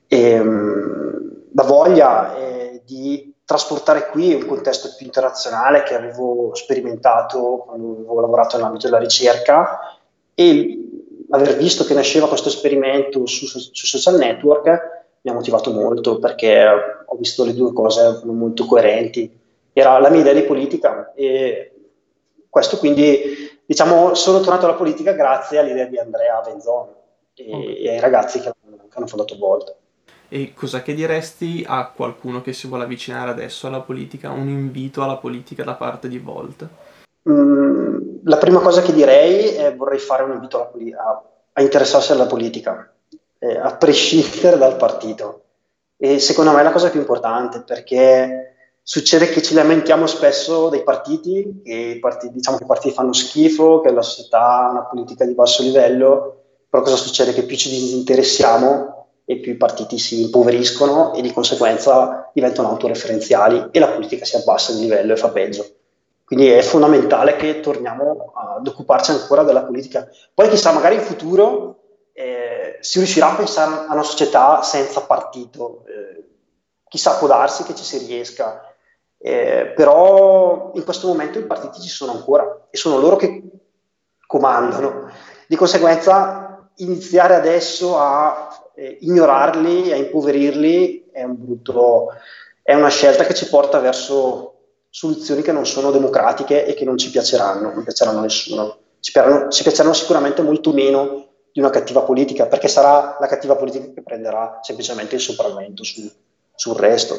E 0.08 0.38
la 0.38 1.64
voglia 1.64 2.36
eh, 2.36 2.82
di 2.86 3.34
trasportare 3.44 4.08
qui 4.08 4.34
un 4.34 4.46
contesto 4.46 4.94
più 4.96 5.06
internazionale 5.06 5.84
che 5.84 5.96
avevo 5.96 6.56
sperimentato 6.56 7.66
quando 7.68 7.92
avevo 7.92 8.22
lavorato 8.22 8.56
nell'ambito 8.56 8.88
della 8.88 9.00
ricerca 9.00 9.80
e 10.34 10.80
aver 11.30 11.58
visto 11.58 11.84
che 11.84 11.94
nasceva 11.94 12.30
questo 12.30 12.48
esperimento 12.48 13.26
su, 13.26 13.46
su 13.48 13.86
social 13.86 14.16
network 14.18 15.03
mi 15.24 15.32
ha 15.32 15.34
motivato 15.34 15.72
molto 15.72 16.20
perché 16.20 16.66
ho 17.06 17.16
visto 17.16 17.46
le 17.46 17.54
due 17.54 17.72
cose 17.74 18.22
molto 18.26 18.66
coerenti. 18.66 19.40
Era 19.72 19.98
la 20.00 20.10
mia 20.10 20.20
idea 20.20 20.34
di 20.34 20.44
politica 20.44 21.14
e 21.16 21.74
questo 22.50 22.78
quindi 22.78 23.62
diciamo, 23.66 24.14
sono 24.14 24.42
tornato 24.42 24.66
alla 24.66 24.76
politica 24.76 25.14
grazie 25.14 25.60
all'idea 25.60 25.86
di 25.86 25.98
Andrea 25.98 26.42
Benzon 26.42 26.88
e, 27.34 27.44
okay. 27.48 27.76
e 27.76 27.90
ai 27.90 28.00
ragazzi 28.00 28.40
che, 28.40 28.52
che 28.52 28.98
hanno 28.98 29.08
fondato 29.08 29.38
Volt. 29.38 29.76
E 30.28 30.54
cosa 30.54 30.82
che 30.82 30.94
diresti 30.94 31.64
a 31.66 31.92
qualcuno 31.96 32.42
che 32.42 32.54
si 32.54 32.68
vuole 32.68 32.84
avvicinare 32.84 33.32
adesso 33.32 33.68
alla 33.68 33.82
politica, 33.82 34.32
un 34.32 34.50
invito 34.50 35.04
alla 35.04 35.18
politica 35.18 35.64
da 35.64 35.76
parte 35.76 36.08
di 36.08 36.18
Volt? 36.18 36.68
Mm, 37.30 38.18
la 38.24 38.38
prima 38.38 38.60
cosa 38.60 38.82
che 38.82 38.94
direi 38.94 39.50
è 39.56 39.76
vorrei 39.76 40.00
fare 40.00 40.24
un 40.24 40.32
invito 40.34 40.58
alla, 40.58 41.02
a, 41.02 41.24
a 41.54 41.62
interessarsi 41.62 42.12
alla 42.12 42.26
politica, 42.26 42.93
eh, 43.44 43.58
a 43.58 43.76
prescindere 43.76 44.58
dal 44.58 44.78
partito. 44.78 45.42
E 45.98 46.20
secondo 46.20 46.52
me 46.52 46.62
è 46.62 46.64
la 46.64 46.72
cosa 46.72 46.90
più 46.90 47.00
importante 47.00 47.62
perché 47.62 48.56
succede 48.82 49.30
che 49.30 49.42
ci 49.42 49.54
lamentiamo 49.54 50.08
spesso 50.08 50.70
dei 50.70 50.84
partiti, 50.84 51.62
che 51.64 51.74
i 51.74 52.00
partiti, 52.00 52.34
diciamo 52.34 52.58
che 52.58 52.64
i 52.64 52.68
partiti 52.68 52.94
fanno 52.94 53.14
schifo, 53.14 53.82
che 53.82 53.92
la 53.92 54.02
società 54.02 54.68
ha 54.68 54.72
una 54.72 54.86
politica 54.86 55.26
di 55.26 55.34
basso 55.34 55.62
livello, 55.62 56.42
però 56.70 56.84
cosa 56.84 56.96
succede? 56.96 57.34
Che 57.34 57.44
più 57.44 57.56
ci 57.56 57.70
disinteressiamo 57.70 59.08
e 59.26 59.38
più 59.38 59.54
i 59.54 59.58
partiti 59.58 59.98
si 59.98 60.22
impoveriscono 60.24 61.14
e 61.14 61.22
di 61.22 61.32
conseguenza 61.32 62.30
diventano 62.34 62.70
autoreferenziali 62.70 63.68
e 63.72 63.80
la 63.80 63.90
politica 63.90 64.26
si 64.26 64.36
abbassa 64.36 64.74
di 64.74 64.82
livello 64.82 65.14
e 65.14 65.18
fa 65.18 65.30
peggio. 65.30 65.66
Quindi 66.26 66.50
è 66.50 66.62
fondamentale 66.62 67.36
che 67.36 67.60
torniamo 67.60 68.34
ad 68.34 68.66
occuparci 68.66 69.12
ancora 69.12 69.44
della 69.44 69.64
politica. 69.64 70.10
Poi 70.34 70.50
chissà, 70.50 70.72
magari 70.72 70.96
in 70.96 71.02
futuro 71.02 71.83
eh, 72.14 72.78
si 72.80 73.00
riuscirà 73.00 73.32
a 73.32 73.36
pensare 73.36 73.86
a 73.88 73.94
una 73.94 74.04
società 74.04 74.62
senza 74.62 75.02
partito. 75.02 75.84
Eh, 75.88 76.24
chissà, 76.88 77.18
può 77.18 77.28
darsi 77.28 77.64
che 77.64 77.76
ci 77.76 77.84
si 77.84 77.98
riesca. 77.98 78.74
Eh, 79.18 79.72
però 79.76 80.72
in 80.76 80.84
questo 80.84 81.08
momento 81.08 81.40
i 81.40 81.46
partiti 81.46 81.82
ci 81.82 81.90
sono 81.90 82.12
ancora 82.12 82.68
e 82.70 82.78
sono 82.78 83.00
loro 83.00 83.16
che 83.16 83.42
comandano. 84.28 85.12
Di 85.48 85.56
conseguenza 85.56 86.70
iniziare 86.78 87.36
adesso 87.36 87.98
a 87.98 88.72
eh, 88.76 88.98
ignorarli, 89.02 89.92
a 89.92 89.96
impoverirli 89.96 91.10
è, 91.12 91.24
un 91.24 91.36
brutto, 91.38 92.10
è 92.62 92.74
una 92.74 92.90
scelta 92.90 93.26
che 93.26 93.34
ci 93.34 93.48
porta 93.48 93.80
verso 93.80 94.50
soluzioni 94.90 95.42
che 95.42 95.52
non 95.52 95.66
sono 95.66 95.90
democratiche 95.90 96.66
e 96.66 96.74
che 96.74 96.86
non 96.86 96.98
ci 96.98 97.10
piaceranno, 97.10 97.72
non 97.74 97.84
piaceranno 97.84 98.20
a 98.20 98.24
nessuno. 98.24 98.78
Ci 99.00 99.12
piaceranno, 99.12 99.50
ci 99.50 99.64
piaceranno 99.64 99.94
sicuramente 99.94 100.42
molto 100.42 100.72
meno 100.72 101.33
di 101.54 101.60
una 101.60 101.70
cattiva 101.70 102.02
politica, 102.02 102.48
perché 102.48 102.68
sarà 102.68 103.16
la 103.20 103.28
cattiva 103.28 103.56
politica 103.56 103.86
che 103.94 104.02
prenderà 104.02 104.58
semplicemente 104.64 105.16
il 105.16 105.22
sopravvento 105.22 105.84
su, 105.84 106.12
sul 106.56 106.76
resto. 106.76 107.16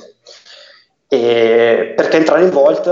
E 1.07 1.93
perché 1.95 2.17
entrare 2.17 2.43
in 2.43 2.51
Volt, 2.51 2.83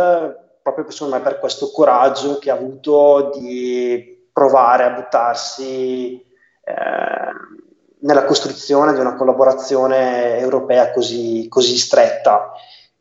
proprio 0.63 0.89
secondo 0.91 1.17
me 1.17 1.21
per 1.21 1.41
questo 1.41 1.73
coraggio 1.73 2.39
che 2.39 2.51
ha 2.51 2.55
avuto 2.55 3.33
di 3.35 4.29
provare 4.33 4.85
a 4.85 4.91
buttarsi 4.91 6.15
eh, 6.15 6.75
nella 7.99 8.25
costruzione 8.25 8.93
di 8.95 9.01
una 9.01 9.17
collaborazione 9.17 10.39
europea 10.39 10.93
così, 10.93 11.47
così 11.49 11.77
stretta, 11.77 12.53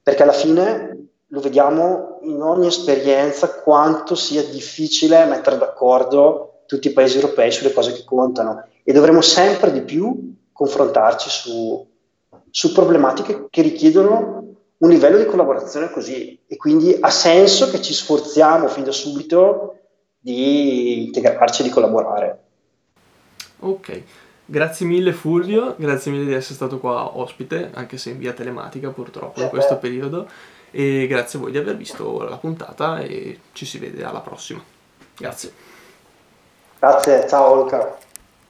perché 0.02 0.24
alla 0.24 0.32
fine 0.32 1.10
lo 1.28 1.40
vediamo 1.40 2.18
in 2.24 2.42
ogni 2.42 2.66
esperienza 2.66 3.54
quanto 3.62 4.16
sia 4.16 4.44
difficile 4.44 5.26
mettere 5.26 5.60
d'accordo 5.60 6.51
tutti 6.72 6.88
i 6.88 6.94
paesi 6.94 7.18
europei 7.18 7.52
sulle 7.52 7.74
cose 7.74 7.92
che 7.92 8.06
contano 8.06 8.66
e 8.82 8.94
dovremo 8.94 9.20
sempre 9.20 9.74
di 9.74 9.82
più 9.82 10.34
confrontarci 10.54 11.30
su, 11.30 11.86
su 12.50 12.72
problematiche 12.72 13.48
che 13.50 13.62
richiedono 13.62 14.56
un 14.78 14.90
livello 14.90 15.18
di 15.18 15.26
collaborazione 15.26 15.92
così 15.92 16.40
e 16.48 16.56
quindi 16.56 16.96
ha 16.98 17.10
senso 17.10 17.70
che 17.70 17.82
ci 17.82 17.94
sforziamo 17.94 18.70
fin 18.70 18.86
da 18.86 18.94
subito 18.94 19.80
di 20.18 21.08
integrarci 21.08 21.60
e 21.60 21.66
di 21.66 21.72
collaborare. 21.72 22.40
Ok, 23.60 24.04
grazie 24.46 24.86
mille 24.86 25.12
Fulvio, 25.12 25.76
grazie 25.78 26.10
mille 26.10 26.24
di 26.24 26.34
essere 26.34 26.56
stato 26.56 26.80
qua 26.80 27.18
ospite, 27.18 27.72
anche 27.74 27.98
se 27.98 28.12
in 28.12 28.18
via 28.18 28.32
telematica 28.32 28.92
purtroppo 28.92 29.42
in 29.42 29.50
questo 29.50 29.76
periodo, 29.78 30.26
e 30.72 31.06
grazie 31.08 31.38
a 31.38 31.42
voi 31.42 31.52
di 31.52 31.58
aver 31.58 31.76
visto 31.76 32.24
la 32.24 32.38
puntata 32.38 33.02
e 33.02 33.40
ci 33.52 33.66
si 33.66 33.78
vede 33.78 34.06
alla 34.06 34.22
prossima. 34.22 34.64
Grazie. 35.18 35.71
Grazie, 36.82 37.28
ciao 37.28 37.54
Luca. 37.54 37.96